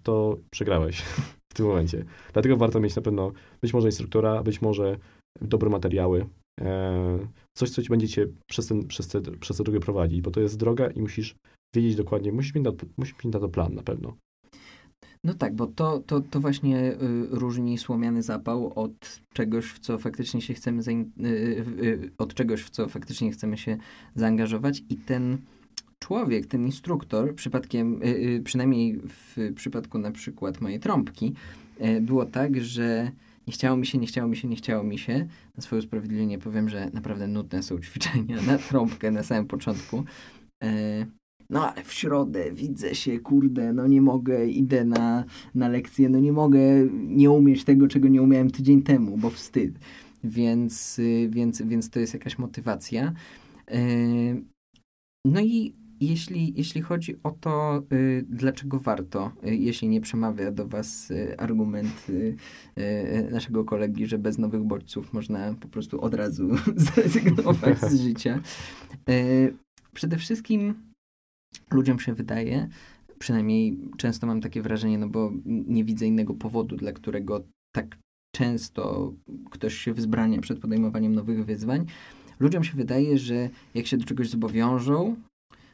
to 0.03 0.39
przegrałeś 0.51 1.03
w 1.53 1.55
tym 1.55 1.67
momencie. 1.67 2.05
Dlatego 2.33 2.57
warto 2.57 2.81
mieć 2.81 2.97
na 2.97 3.03
pewno 3.03 3.33
być 3.63 3.75
może 3.75 3.89
instruktora, 3.89 4.43
być 4.43 4.63
może 4.63 4.99
dobre 5.41 5.71
materiały, 5.71 6.27
coś, 7.57 7.71
co 7.71 7.83
ci 7.83 7.89
będzie 7.89 8.09
cię 8.09 8.27
przez, 8.47 8.67
ten, 8.67 8.87
przez, 8.87 9.09
te, 9.09 9.21
przez 9.21 9.57
tę 9.57 9.65
drogę 9.65 9.81
prowadzić, 9.81 10.21
bo 10.21 10.31
to 10.31 10.41
jest 10.41 10.57
droga 10.57 10.87
i 10.91 11.01
musisz 11.01 11.35
wiedzieć 11.75 11.97
dokładnie, 11.97 12.33
musisz 12.33 12.55
mieć 12.55 12.65
na, 12.65 12.73
musisz 12.97 13.15
mieć 13.25 13.35
na 13.35 13.41
to 13.41 13.49
plan 13.49 13.75
na 13.75 13.83
pewno. 13.83 14.17
No 15.25 15.35
tak, 15.35 15.57
bo 15.57 15.67
to, 15.67 15.99
to, 16.07 16.21
to 16.21 16.41
właśnie 16.41 16.93
y, 16.93 17.27
różni 17.31 17.79
słomiany 17.79 18.23
zapał 18.23 18.73
od 18.75 19.21
czegoś, 19.33 19.65
w 19.67 19.79
co 19.79 19.99
faktycznie 19.99 20.41
się 20.41 20.55
chcemy 20.55 20.83
y, 20.89 21.25
y, 21.25 22.11
od 22.19 22.35
czegoś, 22.35 22.63
w 22.63 22.71
co 22.71 22.89
faktycznie 22.89 23.31
chcemy 23.31 23.59
się 23.59 23.77
zaangażować 24.15 24.83
i 24.89 24.97
ten 24.97 25.39
człowiek, 26.07 26.47
ten 26.47 26.67
instruktor, 26.67 27.35
przypadkiem, 27.35 28.03
y, 28.03 28.07
y, 28.07 28.43
przynajmniej 28.45 29.01
w 29.05 29.53
przypadku 29.55 29.99
na 29.99 30.11
przykład 30.11 30.61
mojej 30.61 30.81
trąbki, 30.81 31.35
y, 31.81 32.01
było 32.01 32.25
tak, 32.25 32.61
że 32.61 33.11
nie 33.47 33.53
chciało 33.53 33.77
mi 33.77 33.87
się, 33.87 33.99
nie 33.99 34.07
chciało 34.07 34.29
mi 34.29 34.37
się, 34.37 34.49
nie 34.49 34.57
chciało 34.57 34.85
mi 34.85 34.99
się. 34.99 35.27
Na 35.57 35.63
swoje 35.63 35.79
usprawiedliwienie 35.79 36.39
powiem, 36.39 36.69
że 36.69 36.91
naprawdę 36.93 37.27
nudne 37.27 37.63
są 37.63 37.79
ćwiczenia 37.79 38.43
na 38.43 38.59
trąbkę 38.59 39.11
na 39.11 39.23
samym 39.23 39.47
początku. 39.47 40.05
No 41.51 41.73
ale 41.73 41.85
w 41.85 41.93
środę 41.93 42.53
widzę 42.53 42.95
się, 42.95 43.19
kurde, 43.19 43.73
no 43.73 43.87
nie 43.87 44.03
mogę, 44.03 44.47
idę 44.47 44.85
na, 44.85 45.25
na 45.55 45.69
lekcję, 45.69 46.09
no 46.09 46.21
nie 46.21 46.33
mogę 46.33 46.61
nie 46.93 47.31
umieć 47.31 47.65
tego, 47.65 47.89
czego 47.89 48.09
nie 48.09 48.23
umiałem 48.23 48.51
tydzień 48.51 48.83
temu, 48.83 49.19
bo 49.19 49.31
wstyd. 49.31 49.79
Więc, 50.25 51.01
więc, 51.29 51.63
więc 51.63 51.91
to 51.91 52.01
jest 52.01 52.15
jakaś 52.15 52.39
motywacja. 52.39 53.13
No 55.27 55.41
i 55.41 55.75
jeśli, 56.01 56.53
jeśli 56.57 56.83
chodzi 56.83 57.17
o 57.23 57.31
to, 57.31 57.83
y, 57.93 58.25
dlaczego 58.29 58.81
warto, 58.81 59.33
y, 59.47 59.57
jeśli 59.57 59.89
nie 59.89 60.01
przemawia 60.01 60.53
do 60.53 60.69
Was 60.69 61.11
y, 61.11 61.39
argument 61.39 62.07
naszego 63.31 63.65
kolegi, 63.65 64.07
że 64.07 64.19
bez 64.19 64.39
nowych 64.39 64.63
bodźców 64.63 65.13
można 65.13 65.55
po 65.55 65.69
prostu 65.69 66.01
od 66.01 66.15
razu 66.15 66.49
zrezygnować 66.77 67.81
z 67.81 68.01
życia. 68.01 68.41
Przede 69.95 70.17
wszystkim 70.17 70.75
ludziom 71.71 71.99
się 71.99 72.15
wydaje, 72.15 72.69
przynajmniej 73.19 73.79
często 73.97 74.27
mam 74.27 74.41
takie 74.41 74.63
wrażenie, 74.63 74.99
no 74.99 75.09
bo 75.09 75.33
nie 75.45 75.85
widzę 75.85 76.07
innego 76.07 76.35
powodu, 76.35 76.77
dla 76.77 76.93
którego 76.93 77.45
tak 77.75 77.99
często 78.35 79.13
ktoś 79.51 79.75
się 79.75 79.95
wzbrania 79.95 80.41
przed 80.41 80.59
podejmowaniem 80.59 81.15
nowych 81.15 81.45
wyzwań. 81.45 81.87
Ludziom 82.41 82.65
się 82.65 82.77
wydaje, 82.77 83.19
że 83.19 83.51
jak 83.75 83.87
się 83.87 83.97
do 83.97 84.05
czegoś 84.05 84.29
zobowiążą, 84.31 85.17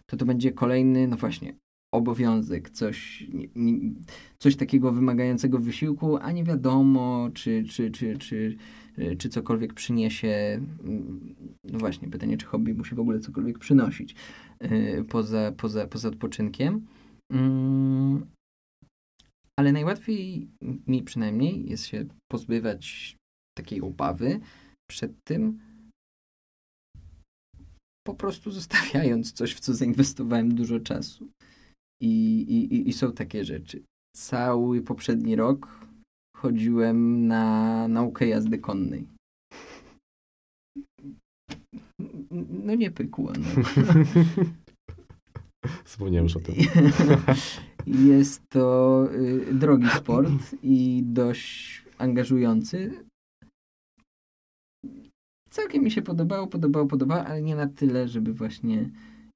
to 0.07 0.17
to 0.17 0.27
będzie 0.27 0.53
kolejny, 0.53 1.09
no 1.09 1.17
właśnie, 1.17 1.55
obowiązek, 1.95 2.71
coś, 2.71 3.27
coś 4.39 4.57
takiego 4.57 4.93
wymagającego 4.93 5.59
wysiłku, 5.59 6.17
a 6.17 6.33
nie 6.33 6.45
wiadomo, 6.45 7.31
czy, 7.35 7.65
czy, 7.65 7.91
czy, 7.91 8.17
czy, 8.19 8.57
czy 9.19 9.29
cokolwiek 9.29 9.75
przyniesie. 9.75 10.61
No 11.65 11.79
właśnie, 11.79 12.09
pytanie, 12.09 12.37
czy 12.37 12.47
hobby 12.47 12.75
musi 12.75 12.95
w 12.95 13.01
ogóle 13.01 13.21
cokolwiek 13.21 13.59
przynosić 13.59 14.15
yy, 14.61 15.05
poza, 15.05 15.53
poza, 15.57 15.87
poza 15.87 16.09
odpoczynkiem. 16.09 16.87
Yy, 17.33 17.39
ale 19.59 19.73
najłatwiej 19.73 20.49
mi 20.87 21.03
przynajmniej 21.03 21.71
jest 21.71 21.87
się 21.87 22.05
pozbywać 22.31 23.17
takiej 23.59 23.81
obawy 23.81 24.41
przed 24.91 25.13
tym, 25.25 25.59
po 28.07 28.15
prostu 28.15 28.51
zostawiając 28.51 29.33
coś, 29.33 29.55
w 29.55 29.61
co 29.61 29.75
zainwestowałem 29.75 30.55
dużo 30.55 30.81
czasu. 30.81 31.29
I, 32.03 32.41
i, 32.41 32.89
i 32.89 32.93
są 32.93 33.13
takie 33.13 33.45
rzeczy. 33.45 33.83
Cały 34.17 34.83
poprzedni 34.83 35.37
rok 35.37 35.87
chodziłem 36.37 37.27
na 37.27 37.89
naukę 37.89 38.27
jazdy 38.27 38.59
konnej. 38.59 39.07
No 42.51 42.75
nie 42.75 42.91
pykło. 42.91 43.33
No. 43.33 43.63
Wspomniałem 45.85 46.25
już 46.25 46.37
o 46.37 46.41
tym. 46.41 46.55
Jest 48.11 48.43
to 48.49 49.07
y, 49.15 49.55
drogi 49.55 49.89
sport 49.89 50.33
i 50.63 51.03
dość 51.07 51.85
angażujący 51.99 53.05
całkiem 55.53 55.85
mi 55.85 55.91
się 55.91 56.03
podobało, 56.03 56.47
podobało, 56.47 56.87
podobało, 56.87 57.25
ale 57.25 57.43
nie 57.43 57.57
na 57.57 57.67
tyle, 57.67 58.09
żeby 58.09 58.35
właśnie 58.35 58.91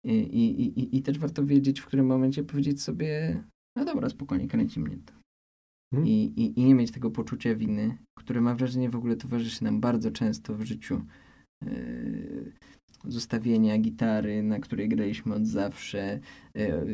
i, 0.04 0.12
i, 0.12 0.80
i, 0.80 0.96
i 0.96 1.02
też 1.02 1.18
warto 1.18 1.46
wiedzieć, 1.46 1.80
w 1.80 1.86
którym 1.86 2.06
momencie 2.06 2.44
powiedzieć 2.44 2.82
sobie, 2.82 3.42
no 3.76 3.84
dobra, 3.84 4.08
spokojnie, 4.08 4.48
kręci 4.48 4.80
mnie 4.80 4.98
to. 5.06 5.14
Hmm. 5.94 6.08
I, 6.08 6.12
i, 6.12 6.60
I 6.60 6.64
nie 6.64 6.74
mieć 6.74 6.90
tego 6.90 7.10
poczucia 7.10 7.54
winy, 7.54 7.98
które 8.18 8.40
mam 8.40 8.56
wrażenie 8.56 8.90
w 8.90 8.96
ogóle 8.96 9.16
towarzyszy 9.16 9.64
nam 9.64 9.80
bardzo 9.80 10.10
często 10.10 10.54
w 10.54 10.62
życiu. 10.62 11.02
Yy, 11.64 12.52
zostawienia 13.08 13.78
gitary, 13.78 14.42
na 14.42 14.58
której 14.58 14.88
graliśmy 14.88 15.34
od 15.34 15.46
zawsze, 15.46 16.20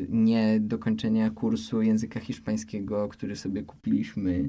nie 0.08 0.60
dokończenia 0.60 1.30
kursu 1.30 1.82
języka 1.82 2.20
hiszpańskiego, 2.20 3.08
który 3.08 3.36
sobie 3.36 3.62
kupiliśmy 3.62 4.48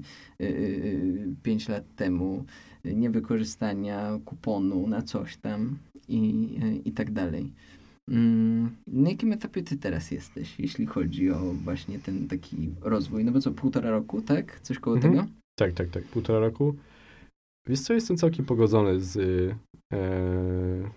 5 1.44 1.70
lat 1.70 1.96
temu, 1.96 2.46
niewykorzystania 2.86 4.20
kuponu 4.26 4.88
na 4.88 5.02
coś 5.02 5.38
tam 5.38 5.78
i, 6.08 6.50
i 6.86 6.92
tak 6.92 7.12
dalej. 7.12 7.52
Mm, 8.10 8.76
na 8.88 9.10
jakim 9.10 9.34
etapie 9.34 9.64
ty 9.64 9.78
teraz 9.78 10.12
jesteś, 10.12 10.60
jeśli 10.60 10.86
chodzi 10.86 11.32
o 11.32 11.40
właśnie 11.40 12.00
ten 12.00 12.28
taki 12.28 12.70
rozwój? 12.82 13.26
No 13.26 13.32
bo 13.32 13.40
co, 13.40 13.52
półtora 13.52 13.92
roku, 13.92 14.22
tak? 14.22 14.60
Coś 14.60 14.80
koło 14.80 14.96
mhm. 14.96 15.14
tego? 15.14 15.28
Tak, 15.60 15.74
tak, 15.74 15.90
tak, 15.90 16.04
półtora 16.04 16.40
roku. 16.40 16.76
Wiesz 17.68 17.80
co, 17.80 17.94
jestem 17.94 18.18
całkiem 18.18 18.46
pogodzony 18.46 19.00
z, 19.00 19.18
e, 19.94 20.90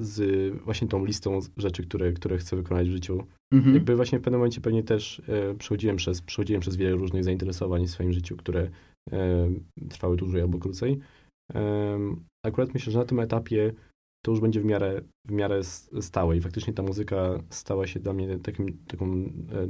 z 0.00 0.54
właśnie 0.64 0.88
tą 0.88 1.04
listą 1.04 1.40
rzeczy, 1.56 1.82
które, 1.82 2.12
które 2.12 2.38
chcę 2.38 2.56
wykonać 2.56 2.88
w 2.88 2.92
życiu. 2.92 3.24
Mhm. 3.52 3.74
Jakby 3.74 3.96
właśnie 3.96 4.18
w 4.18 4.22
pewnym 4.22 4.40
momencie 4.40 4.60
pewnie 4.60 4.82
też 4.82 5.22
e, 5.28 5.54
przechodziłem, 5.54 5.96
przez, 5.96 6.22
przechodziłem 6.22 6.60
przez 6.60 6.76
wiele 6.76 6.96
różnych 6.96 7.24
zainteresowań 7.24 7.86
w 7.86 7.90
swoim 7.90 8.12
życiu, 8.12 8.36
które 8.36 8.70
e, 9.12 9.50
trwały 9.90 10.16
dłużej 10.16 10.42
albo 10.42 10.58
krócej. 10.58 10.98
E, 11.54 11.98
akurat 12.44 12.74
myślę, 12.74 12.92
że 12.92 12.98
na 12.98 13.04
tym 13.04 13.20
etapie 13.20 13.72
to 14.24 14.30
już 14.30 14.40
będzie 14.40 14.60
w 14.60 14.64
miarę, 14.64 15.00
w 15.28 15.32
miarę 15.32 15.64
stałe 16.00 16.36
i 16.36 16.40
faktycznie 16.40 16.72
ta 16.72 16.82
muzyka 16.82 17.42
stała 17.50 17.86
się 17.86 18.00
dla 18.00 18.12
mnie 18.12 18.38
takim, 18.38 18.78
taką 18.86 19.06
e, 19.14 19.66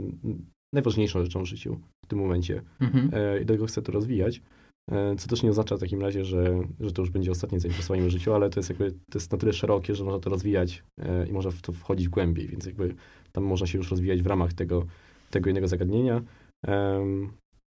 najważniejszą 0.74 1.24
rzeczą 1.24 1.42
w 1.42 1.46
życiu 1.46 1.80
w 2.04 2.06
tym 2.06 2.18
momencie. 2.18 2.62
Mhm. 2.80 3.10
E, 3.12 3.42
I 3.42 3.44
dlatego 3.44 3.66
chcę 3.66 3.82
to 3.82 3.92
rozwijać. 3.92 4.42
E, 4.90 5.16
co 5.16 5.28
też 5.28 5.42
nie 5.42 5.50
oznacza 5.50 5.76
w 5.76 5.80
takim 5.80 6.00
razie, 6.00 6.24
że, 6.24 6.62
że 6.80 6.92
to 6.92 7.02
już 7.02 7.10
będzie 7.10 7.30
ostatnie 7.30 7.60
zainteresowanie 7.60 8.02
w 8.02 8.10
życiu, 8.10 8.34
ale 8.34 8.50
to 8.50 8.60
jest 8.60 8.68
jakby, 8.68 8.90
to 8.92 9.18
jest 9.18 9.32
na 9.32 9.38
tyle 9.38 9.52
szerokie, 9.52 9.94
że 9.94 10.04
można 10.04 10.20
to 10.20 10.30
rozwijać 10.30 10.82
e, 10.98 11.26
i 11.26 11.32
można 11.32 11.50
w 11.50 11.62
to 11.62 11.72
wchodzić 11.72 12.08
głębiej, 12.08 12.48
więc 12.48 12.66
jakby 12.66 12.94
tam 13.32 13.44
można 13.44 13.66
się 13.66 13.78
już 13.78 13.90
rozwijać 13.90 14.22
w 14.22 14.26
ramach 14.26 14.52
tego, 14.52 14.86
tego 15.30 15.50
innego 15.50 15.68
zagadnienia, 15.68 16.22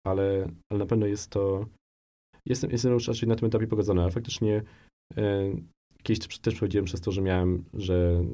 ale, 0.06 0.48
ale 0.72 0.78
na 0.78 0.86
pewno 0.86 1.06
jest 1.06 1.30
to, 1.30 1.66
jestem, 2.46 2.70
jestem 2.70 2.92
już 2.92 3.08
raczej 3.08 3.28
na 3.28 3.36
tym 3.36 3.46
etapie 3.48 3.66
pogodzony, 3.66 4.02
ale 4.02 4.10
faktycznie 4.10 4.62
kiedyś 6.02 6.18
też 6.18 6.54
przechodziłem 6.54 6.84
przez 6.84 7.00
to, 7.00 7.12
że 7.12 7.22
miałem, 7.22 7.64
że 7.74 8.24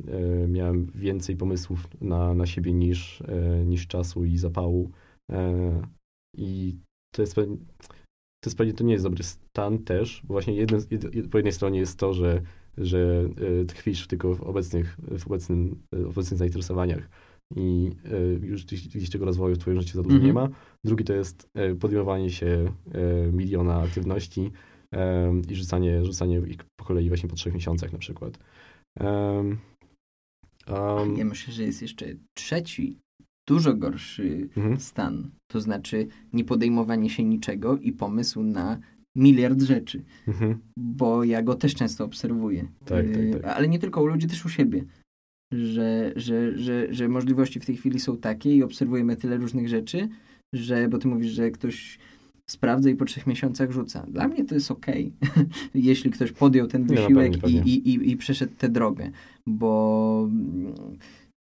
miałem 0.49 0.87
więcej 0.87 1.37
pomysłów 1.37 1.89
na, 2.01 2.35
na 2.35 2.47
siebie 2.47 2.73
niż, 2.73 3.23
niż 3.67 3.87
czasu 3.87 4.25
i 4.25 4.39
zapału. 4.39 4.91
I 6.37 6.77
to 7.15 7.23
jest 7.23 7.37
to 8.43 8.51
jest 8.51 8.59
pewnie 8.59 8.73
to 8.73 8.85
nie 8.85 8.93
jest 8.93 9.05
dobry 9.05 9.25
stan 9.25 9.79
też, 9.79 10.23
bo 10.25 10.35
właśnie 10.35 10.55
jedno, 10.55 10.79
jed, 10.91 11.29
po 11.31 11.39
jednej 11.39 11.53
stronie 11.53 11.79
jest 11.79 11.99
to, 11.99 12.15
że, 12.15 12.43
że 12.79 13.29
y, 13.61 13.67
tkwisz 13.67 14.07
tylko 14.07 14.35
w 14.35 14.41
obecnych, 14.41 14.97
w 15.19 15.27
obecnym, 15.27 15.83
w 15.93 16.19
obecnych 16.19 16.39
zainteresowaniach 16.39 17.09
i 17.57 17.91
y, 18.43 18.47
już 18.47 18.65
gdzieś 18.65 19.11
tego 19.11 19.25
rozwoju 19.25 19.55
w 19.55 19.59
twoim 19.59 19.81
życiu 19.81 19.97
za 19.97 20.03
dużo 20.03 20.17
mm 20.17 20.23
-hmm. 20.23 20.27
nie 20.27 20.33
ma. 20.33 20.49
Drugi 20.85 21.05
to 21.05 21.13
jest 21.13 21.49
podejmowanie 21.81 22.31
się 22.31 22.73
miliona 23.33 23.77
aktywności 23.81 24.51
i 25.51 25.55
rzucanie, 25.55 26.05
rzucanie 26.05 26.39
ich 26.39 26.65
po 26.77 26.85
kolei 26.85 27.09
właśnie 27.09 27.29
po 27.29 27.37
trzech 27.37 27.55
miesiącach 27.55 27.93
na 27.93 27.99
przykład. 27.99 28.39
Um, 29.01 29.59
um, 30.69 31.17
ja 31.17 31.25
myślę, 31.25 31.55
że 31.55 31.63
jest 31.63 31.83
jeszcze 31.83 32.07
trzeci 32.35 32.99
dużo 33.49 33.75
gorszy 33.75 34.49
mhm. 34.57 34.81
stan. 34.81 35.31
To 35.51 35.61
znaczy 35.61 36.07
niepodejmowanie 36.33 37.11
się 37.11 37.25
niczego 37.25 37.79
i 37.79 37.93
pomysł 37.93 38.43
na 38.43 38.79
miliard 39.17 39.63
rzeczy. 39.63 40.03
Mhm. 40.29 40.59
Bo 40.79 41.25
ja 41.25 41.43
go 41.43 41.55
też 41.55 41.75
często 41.75 42.05
obserwuję. 42.05 42.69
Tak, 42.85 43.07
tak, 43.07 43.43
tak. 43.43 43.57
Ale 43.57 43.69
nie 43.69 43.79
tylko 43.79 44.03
u 44.03 44.07
ludzi, 44.07 44.27
też 44.27 44.45
u 44.45 44.49
siebie. 44.49 44.85
Że, 45.53 46.13
że, 46.17 46.59
że, 46.59 46.95
że 46.95 47.09
możliwości 47.09 47.61
w 47.61 47.67
tej 47.67 47.77
chwili 47.77 48.01
są 48.01 48.17
takie 48.17 48.57
i 48.57 48.63
obserwujemy 48.63 49.17
tyle 49.17 49.37
różnych 49.37 49.69
rzeczy, 49.69 50.09
że, 50.55 50.89
bo 50.89 50.99
ty 50.99 51.09
mówisz, 51.09 51.33
że 51.33 51.51
ktoś 51.51 51.99
sprawdza 52.51 52.91
i 52.91 52.95
po 52.95 53.05
trzech 53.05 53.27
miesiącach 53.27 53.71
rzuca. 53.71 54.07
Dla 54.09 54.29
mnie 54.29 54.45
to 54.45 54.55
jest 54.55 54.71
okej, 54.71 55.13
okay, 55.23 55.47
jeśli 55.75 56.11
ktoś 56.11 56.33
podjął 56.33 56.67
ten 56.67 56.87
wysiłek 56.87 57.33
no, 57.43 57.49
I, 57.49 57.55
i, 57.55 57.89
i, 57.89 58.11
i 58.11 58.17
przeszedł 58.17 58.53
tę 58.59 58.69
drogę, 58.69 59.11
bo 59.47 60.29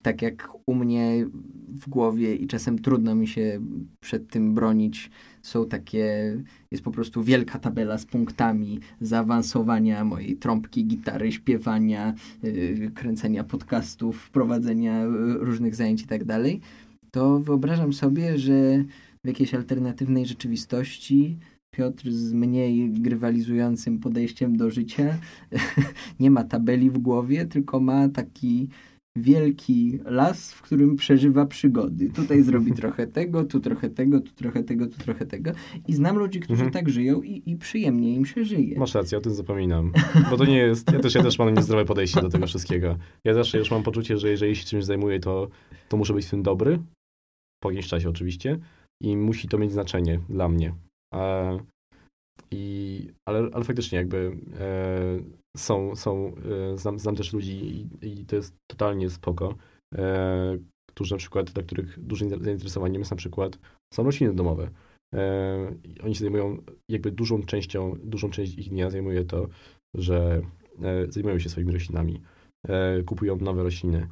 tak 0.01 0.21
jak 0.21 0.49
u 0.65 0.75
mnie 0.75 1.25
w 1.67 1.89
głowie 1.89 2.35
i 2.35 2.47
czasem 2.47 2.79
trudno 2.79 3.15
mi 3.15 3.27
się 3.27 3.61
przed 3.99 4.27
tym 4.27 4.53
bronić, 4.53 5.11
są 5.41 5.65
takie, 5.65 6.37
jest 6.71 6.83
po 6.83 6.91
prostu 6.91 7.23
wielka 7.23 7.59
tabela 7.59 7.97
z 7.97 8.05
punktami 8.05 8.79
zaawansowania 9.01 10.03
mojej 10.03 10.37
trąbki, 10.37 10.85
gitary, 10.85 11.31
śpiewania, 11.31 12.13
yy, 12.43 12.91
kręcenia 12.95 13.43
podcastów, 13.43 14.29
prowadzenia 14.29 14.99
yy, 14.99 15.33
różnych 15.33 15.75
zajęć 15.75 16.01
i 16.01 16.07
tak 16.07 16.23
dalej, 16.23 16.61
to 17.11 17.39
wyobrażam 17.39 17.93
sobie, 17.93 18.37
że 18.37 18.83
w 19.23 19.27
jakiejś 19.27 19.53
alternatywnej 19.53 20.25
rzeczywistości 20.25 21.37
Piotr 21.75 22.11
z 22.11 22.33
mniej 22.33 22.89
grywalizującym 22.89 23.99
podejściem 23.99 24.57
do 24.57 24.69
życia 24.69 25.17
nie 26.19 26.31
ma 26.31 26.43
tabeli 26.43 26.89
w 26.89 26.97
głowie, 26.97 27.45
tylko 27.45 27.79
ma 27.79 28.09
taki 28.09 28.67
wielki 29.17 30.00
las, 30.06 30.54
w 30.54 30.62
którym 30.62 30.95
przeżywa 30.95 31.45
przygody. 31.45 32.10
Tutaj 32.10 32.43
zrobi 32.43 32.74
trochę 32.74 33.08
tego, 33.08 33.43
tu 33.43 33.60
trochę 33.60 33.89
tego, 33.89 34.21
tu 34.21 34.34
trochę 34.34 34.63
tego, 34.63 34.88
tu 34.88 34.97
trochę 34.97 35.26
tego. 35.26 35.52
I 35.88 35.93
znam 35.93 36.17
ludzi, 36.17 36.39
którzy 36.39 36.63
mhm. 36.63 36.71
tak 36.71 36.89
żyją 36.89 37.21
i, 37.21 37.43
i 37.45 37.56
przyjemnie 37.56 38.15
im 38.15 38.26
się 38.26 38.45
żyje. 38.45 38.80
Masz 38.80 38.95
rację, 38.95 39.17
o 39.17 39.21
tym 39.21 39.34
zapominam. 39.34 39.91
Bo 40.30 40.38
to 40.38 40.45
nie 40.45 40.58
jest, 40.58 40.91
ja 40.91 41.00
też, 41.00 41.15
ja 41.15 41.24
też 41.24 41.39
mam 41.39 41.54
niezdrowe 41.54 41.86
podejście 41.86 42.21
do 42.21 42.30
tego 42.30 42.47
wszystkiego. 42.47 42.97
Ja 43.24 43.34
zawsze 43.34 43.58
już 43.58 43.71
mam 43.71 43.84
poczucie, 43.84 44.17
że 44.17 44.30
jeżeli 44.30 44.56
się 44.56 44.65
czymś 44.65 44.86
zajmuję, 44.86 45.19
to, 45.19 45.50
to 45.89 45.97
muszę 45.97 46.13
być 46.13 46.26
w 46.26 46.30
tym 46.30 46.43
dobry. 46.43 46.80
Po 47.63 47.71
jakimś 47.71 47.88
czasie 47.88 48.10
oczywiście. 48.10 48.60
I 49.02 49.17
musi 49.17 49.47
to 49.47 49.58
mieć 49.58 49.71
znaczenie 49.71 50.19
dla 50.30 50.50
mnie. 50.50 50.74
A, 51.13 51.52
i, 52.51 53.07
ale, 53.25 53.49
ale 53.53 53.63
faktycznie 53.63 53.97
jakby 53.97 54.37
e, 54.59 55.57
są, 55.57 55.95
są 55.95 56.33
e, 56.73 56.77
znam, 56.77 56.99
znam 56.99 57.15
też 57.15 57.33
ludzi 57.33 57.87
i, 58.01 58.07
i 58.21 58.25
to 58.25 58.35
jest 58.35 58.55
totalnie 58.67 59.09
spoko, 59.09 59.55
e, 59.95 60.57
którzy 60.89 61.13
na 61.13 61.17
przykład, 61.17 61.51
dla 61.51 61.63
których 61.63 61.99
dużym 61.99 62.29
zainteresowaniem 62.29 63.01
jest 63.01 63.11
na 63.11 63.17
przykład 63.17 63.59
są 63.93 64.03
rośliny 64.03 64.33
domowe. 64.33 64.69
E, 65.15 65.75
oni 66.03 66.15
się 66.15 66.19
zajmują 66.19 66.57
jakby 66.89 67.11
dużą 67.11 67.43
częścią, 67.43 67.95
dużą 68.03 68.29
część 68.29 68.57
ich 68.57 68.69
dnia 68.69 68.89
zajmuje 68.89 69.25
to, 69.25 69.47
że 69.95 70.41
e, 70.81 71.11
zajmują 71.11 71.39
się 71.39 71.49
swoimi 71.49 71.73
roślinami, 71.73 72.21
e, 72.67 73.03
kupują 73.03 73.37
nowe 73.37 73.63
rośliny. 73.63 74.07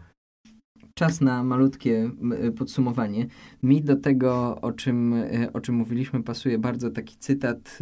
Czas 1.00 1.22
na 1.22 1.44
malutkie 1.44 2.12
podsumowanie. 2.58 3.28
Mi 3.64 3.82
do 3.82 3.96
tego, 3.96 4.62
o 4.62 4.72
czym, 4.72 5.16
o 5.54 5.62
czym 5.62 5.76
mówiliśmy, 5.76 6.24
pasuje 6.24 6.58
bardzo 6.58 6.90
taki 6.90 7.18
cytat 7.18 7.80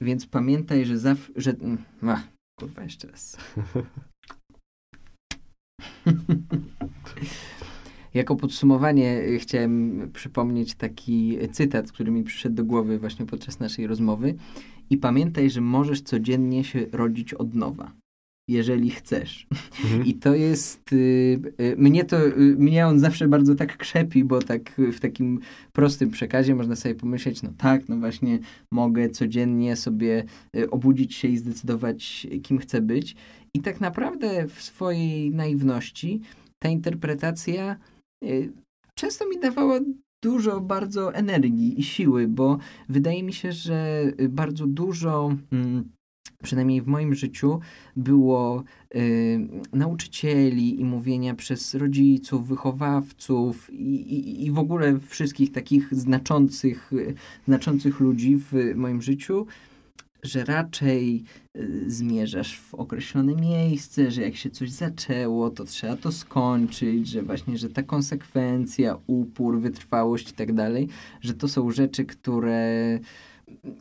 więc 0.00 0.26
pamiętaj, 0.26 0.84
że 0.84 0.98
zawsze, 0.98 1.32
że... 1.36 1.50
Mm, 1.50 1.78
kurwa, 2.60 2.82
jeszcze 2.82 3.08
raz. 3.08 3.36
jako 8.14 8.36
podsumowanie 8.36 9.22
y, 9.22 9.38
chciałem 9.38 10.10
przypomnieć 10.12 10.74
taki 10.74 11.38
cytat, 11.52 11.92
który 11.92 12.10
mi 12.10 12.24
przyszedł 12.24 12.54
do 12.54 12.64
głowy 12.64 12.98
właśnie 12.98 13.26
podczas 13.26 13.60
naszej 13.60 13.86
rozmowy. 13.86 14.34
I 14.90 14.96
pamiętaj, 14.96 15.50
że 15.50 15.60
możesz 15.60 16.00
codziennie 16.00 16.64
się 16.64 16.86
rodzić 16.92 17.34
od 17.34 17.54
nowa 17.54 17.92
jeżeli 18.48 18.90
chcesz. 18.90 19.46
Mhm. 19.84 20.06
I 20.06 20.14
to 20.14 20.34
jest, 20.34 20.92
y, 20.92 21.40
y, 21.60 21.76
mnie 21.78 22.04
to, 22.04 22.26
y, 22.26 22.56
mnie 22.58 22.86
on 22.86 22.98
zawsze 22.98 23.28
bardzo 23.28 23.54
tak 23.54 23.76
krzepi, 23.76 24.24
bo 24.24 24.42
tak 24.42 24.70
w 24.92 25.00
takim 25.00 25.40
prostym 25.72 26.10
przekazie 26.10 26.54
można 26.54 26.76
sobie 26.76 26.94
pomyśleć, 26.94 27.42
no 27.42 27.50
tak, 27.58 27.88
no 27.88 27.96
właśnie 27.96 28.38
mogę 28.72 29.08
codziennie 29.10 29.76
sobie 29.76 30.24
y, 30.56 30.70
obudzić 30.70 31.14
się 31.14 31.28
i 31.28 31.36
zdecydować, 31.36 32.26
kim 32.42 32.58
chcę 32.58 32.80
być. 32.80 33.16
I 33.54 33.60
tak 33.60 33.80
naprawdę 33.80 34.48
w 34.48 34.62
swojej 34.62 35.30
naiwności 35.30 36.20
ta 36.62 36.68
interpretacja 36.68 37.76
y, 38.24 38.52
często 38.94 39.28
mi 39.28 39.40
dawała 39.40 39.80
dużo 40.24 40.60
bardzo 40.60 41.14
energii 41.14 41.80
i 41.80 41.82
siły, 41.82 42.28
bo 42.28 42.58
wydaje 42.88 43.22
mi 43.22 43.32
się, 43.32 43.52
że 43.52 44.04
bardzo 44.28 44.66
dużo... 44.66 45.36
Mm, 45.52 45.95
przynajmniej 46.42 46.82
w 46.82 46.86
moim 46.86 47.14
życiu, 47.14 47.60
było 47.96 48.64
y, 48.94 49.48
nauczycieli 49.72 50.80
i 50.80 50.84
mówienia 50.84 51.34
przez 51.34 51.74
rodziców, 51.74 52.48
wychowawców 52.48 53.70
i, 53.72 53.94
i, 53.94 54.46
i 54.46 54.50
w 54.50 54.58
ogóle 54.58 54.98
wszystkich 54.98 55.52
takich 55.52 55.94
znaczących, 55.94 56.90
znaczących 57.46 58.00
ludzi 58.00 58.36
w 58.36 58.52
moim 58.74 59.02
życiu, 59.02 59.46
że 60.26 60.44
raczej 60.44 61.24
y, 61.56 61.84
zmierzasz 61.86 62.58
w 62.58 62.74
określone 62.74 63.34
miejsce, 63.34 64.10
że 64.10 64.22
jak 64.22 64.36
się 64.36 64.50
coś 64.50 64.70
zaczęło, 64.70 65.50
to 65.50 65.64
trzeba 65.64 65.96
to 65.96 66.12
skończyć, 66.12 67.08
że 67.08 67.22
właśnie, 67.22 67.58
że 67.58 67.70
ta 67.70 67.82
konsekwencja, 67.82 68.98
upór, 69.06 69.60
wytrwałość 69.60 70.30
i 70.30 70.34
tak 70.34 70.52
dalej, 70.52 70.88
że 71.20 71.34
to 71.34 71.48
są 71.48 71.70
rzeczy, 71.70 72.04
które 72.04 72.98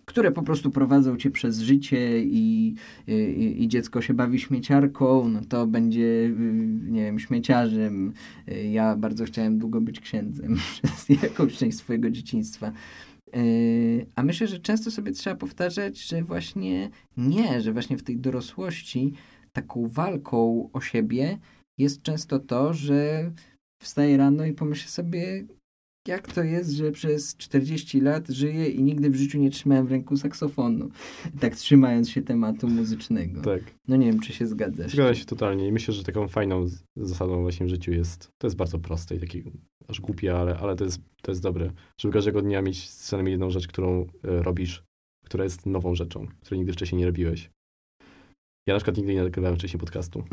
które 0.05 0.31
po 0.31 0.41
prostu 0.41 0.71
prowadzą 0.71 1.17
cię 1.17 1.31
przez 1.31 1.59
życie 1.59 2.23
i, 2.23 2.75
i, 3.07 3.63
i, 3.63 3.67
dziecko 3.67 4.01
się 4.01 4.13
bawi 4.13 4.39
śmieciarką, 4.39 5.29
no 5.29 5.41
to 5.49 5.67
będzie, 5.67 6.31
nie 6.81 7.05
wiem, 7.05 7.19
śmieciarzem. 7.19 8.13
Ja 8.71 8.95
bardzo 8.95 9.25
chciałem 9.25 9.57
długo 9.57 9.81
być 9.81 9.99
księdzem 9.99 10.55
przez 10.83 11.09
jakąś 11.23 11.57
część 11.57 11.77
swojego 11.77 12.09
dzieciństwa. 12.09 12.71
A 14.15 14.23
myślę, 14.23 14.47
że 14.47 14.59
często 14.59 14.91
sobie 14.91 15.11
trzeba 15.11 15.35
powtarzać, 15.35 15.97
że 15.99 16.23
właśnie 16.23 16.89
nie, 17.17 17.61
że 17.61 17.73
właśnie 17.73 17.97
w 17.97 18.03
tej 18.03 18.17
dorosłości 18.17 19.13
taką 19.53 19.87
walką 19.87 20.69
o 20.73 20.81
siebie 20.81 21.37
jest 21.77 22.01
często 22.01 22.39
to, 22.39 22.73
że 22.73 23.31
wstaję 23.81 24.17
rano 24.17 24.45
i 24.45 24.53
pomyślę 24.53 24.89
sobie, 24.89 25.43
jak 26.07 26.33
to 26.33 26.43
jest, 26.43 26.71
że 26.71 26.91
przez 26.91 27.37
40 27.37 28.01
lat 28.01 28.27
żyję 28.29 28.69
i 28.69 28.83
nigdy 28.83 29.09
w 29.09 29.15
życiu 29.15 29.39
nie 29.39 29.49
trzymałem 29.49 29.87
w 29.87 29.91
ręku 29.91 30.17
saksofonu. 30.17 30.89
Tak 31.39 31.55
trzymając 31.55 32.09
się 32.09 32.21
tematu 32.21 32.67
muzycznego. 32.67 33.41
Tak. 33.41 33.61
No 33.87 33.95
nie 33.95 34.05
wiem, 34.05 34.19
czy 34.19 34.33
się 34.33 34.47
zgadzasz. 34.47 34.91
Zgadzam 34.91 35.15
się 35.15 35.25
totalnie 35.25 35.67
i 35.67 35.71
myślę, 35.71 35.93
że 35.93 36.03
taką 36.03 36.27
fajną 36.27 36.67
zasadą 36.95 37.41
właśnie 37.41 37.65
w 37.65 37.69
życiu 37.69 37.91
jest, 37.91 38.31
to 38.37 38.47
jest 38.47 38.57
bardzo 38.57 38.79
proste 38.79 39.15
i 39.15 39.19
takie 39.19 39.43
aż 39.87 40.01
głupie, 40.01 40.37
ale, 40.37 40.57
ale 40.57 40.75
to, 40.75 40.83
jest, 40.83 40.99
to 41.21 41.31
jest 41.31 41.41
dobre, 41.41 41.71
żeby 41.97 42.13
każdego 42.13 42.41
dnia 42.41 42.61
mieć 42.61 42.89
co 42.89 43.17
najmniej 43.17 43.31
jedną 43.31 43.49
rzecz, 43.49 43.67
którą 43.67 44.01
y, 44.01 44.07
robisz, 44.23 44.83
która 45.25 45.43
jest 45.43 45.65
nową 45.65 45.95
rzeczą, 45.95 46.27
której 46.41 46.59
nigdy 46.59 46.73
wcześniej 46.73 46.99
nie 46.99 47.05
robiłeś. 47.05 47.49
Ja 48.67 48.73
na 48.73 48.79
przykład 48.79 48.97
nigdy 48.97 49.13
nie 49.13 49.23
nagrywałem 49.23 49.57
wcześniej 49.57 49.79
podcastu. 49.79 50.23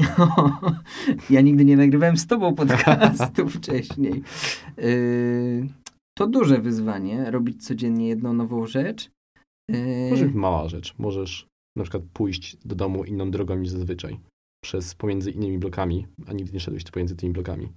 ja 1.31 1.41
nigdy 1.41 1.65
nie 1.65 1.77
nagrywałem 1.77 2.17
z 2.17 2.27
tobą 2.27 2.55
podcastu 2.55 3.49
wcześniej. 3.59 4.23
Yy, 4.77 5.69
to 6.19 6.27
duże 6.27 6.59
wyzwanie, 6.59 7.31
robić 7.31 7.67
codziennie 7.67 8.09
jedną 8.09 8.33
nową 8.33 8.67
rzecz. 8.67 9.11
Yy... 9.71 10.11
Może 10.11 10.25
być 10.25 10.35
mała 10.35 10.69
rzecz. 10.69 10.95
Możesz 10.99 11.47
na 11.77 11.83
przykład 11.83 12.03
pójść 12.13 12.57
do 12.57 12.75
domu 12.75 13.05
inną 13.05 13.31
drogą 13.31 13.57
niż 13.57 13.69
zazwyczaj. 13.69 14.21
Przez 14.65 14.95
pomiędzy 14.95 15.31
innymi 15.31 15.59
blokami, 15.59 16.07
a 16.27 16.33
nigdy 16.33 16.53
nie 16.53 16.61
szedłeś 16.61 16.85
pomiędzy 16.85 17.17
tymi 17.17 17.33
blokami. 17.33 17.69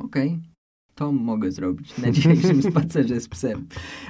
Okej. 0.00 0.28
Okay 0.28 0.53
to 0.94 1.12
mogę 1.12 1.52
zrobić 1.52 1.98
na 1.98 2.10
dzisiejszym 2.16 2.62
spacerze 2.62 3.20
z 3.20 3.28
psem. 3.28 3.66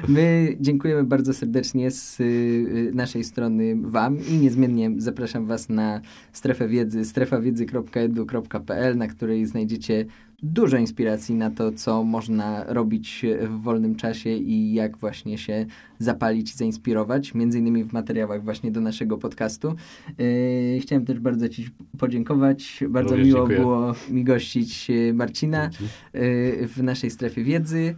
My 0.09 0.57
dziękujemy 0.61 1.05
bardzo 1.05 1.35
serdecznie 1.35 1.91
z 1.91 2.21
y, 2.21 2.91
naszej 2.95 3.25
strony 3.25 3.77
Wam 3.81 4.19
i 4.29 4.33
niezmiennie 4.33 4.91
zapraszam 4.97 5.47
Was 5.47 5.69
na 5.69 6.01
strefę 6.33 6.69
wiedzy 6.69 7.05
strefawiedzy.edu.pl, 7.05 8.97
na 8.97 9.09
której 9.09 9.47
znajdziecie 9.47 10.07
dużo 10.45 10.77
inspiracji 10.77 11.35
na 11.35 11.51
to, 11.51 11.73
co 11.73 12.05
można 12.05 12.65
robić 12.65 13.27
w 13.41 13.63
wolnym 13.63 13.95
czasie 13.95 14.31
i 14.31 14.75
jak 14.75 14.97
właśnie 14.97 15.39
się 15.39 15.67
zapalić 15.99 16.55
i 16.55 16.57
zainspirować, 16.57 17.35
między 17.35 17.59
innymi 17.59 17.85
w 17.85 17.93
materiałach 17.93 18.45
właśnie 18.45 18.73
do 18.73 18.81
naszego 18.81 19.19
podcastu. 19.19 19.75
Yy, 20.19 20.81
chciałem 20.81 21.05
też 21.05 21.21
bardzo 21.21 21.49
Ci 21.49 21.69
podziękować. 21.99 22.85
Bardzo 22.89 23.11
Również 23.11 23.29
miło 23.29 23.39
dziękuję. 23.39 23.59
było 23.59 23.95
mi 24.11 24.25
gościć 24.25 24.89
yy, 24.89 25.15
Marcina 25.15 25.71
yy, 26.15 26.69
w 26.69 26.83
naszej 26.83 27.11
strefie 27.11 27.45
wiedzy. 27.45 27.95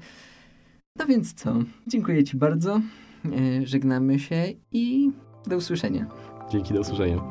No 0.98 1.06
więc 1.06 1.34
co? 1.34 1.54
Dziękuję 1.86 2.24
Ci 2.24 2.36
bardzo. 2.36 2.80
Yy, 3.24 3.66
żegnamy 3.66 4.18
się 4.18 4.44
i 4.72 5.10
do 5.46 5.56
usłyszenia. 5.56 6.06
Dzięki, 6.50 6.74
do 6.74 6.80
usłyszenia. 6.80 7.22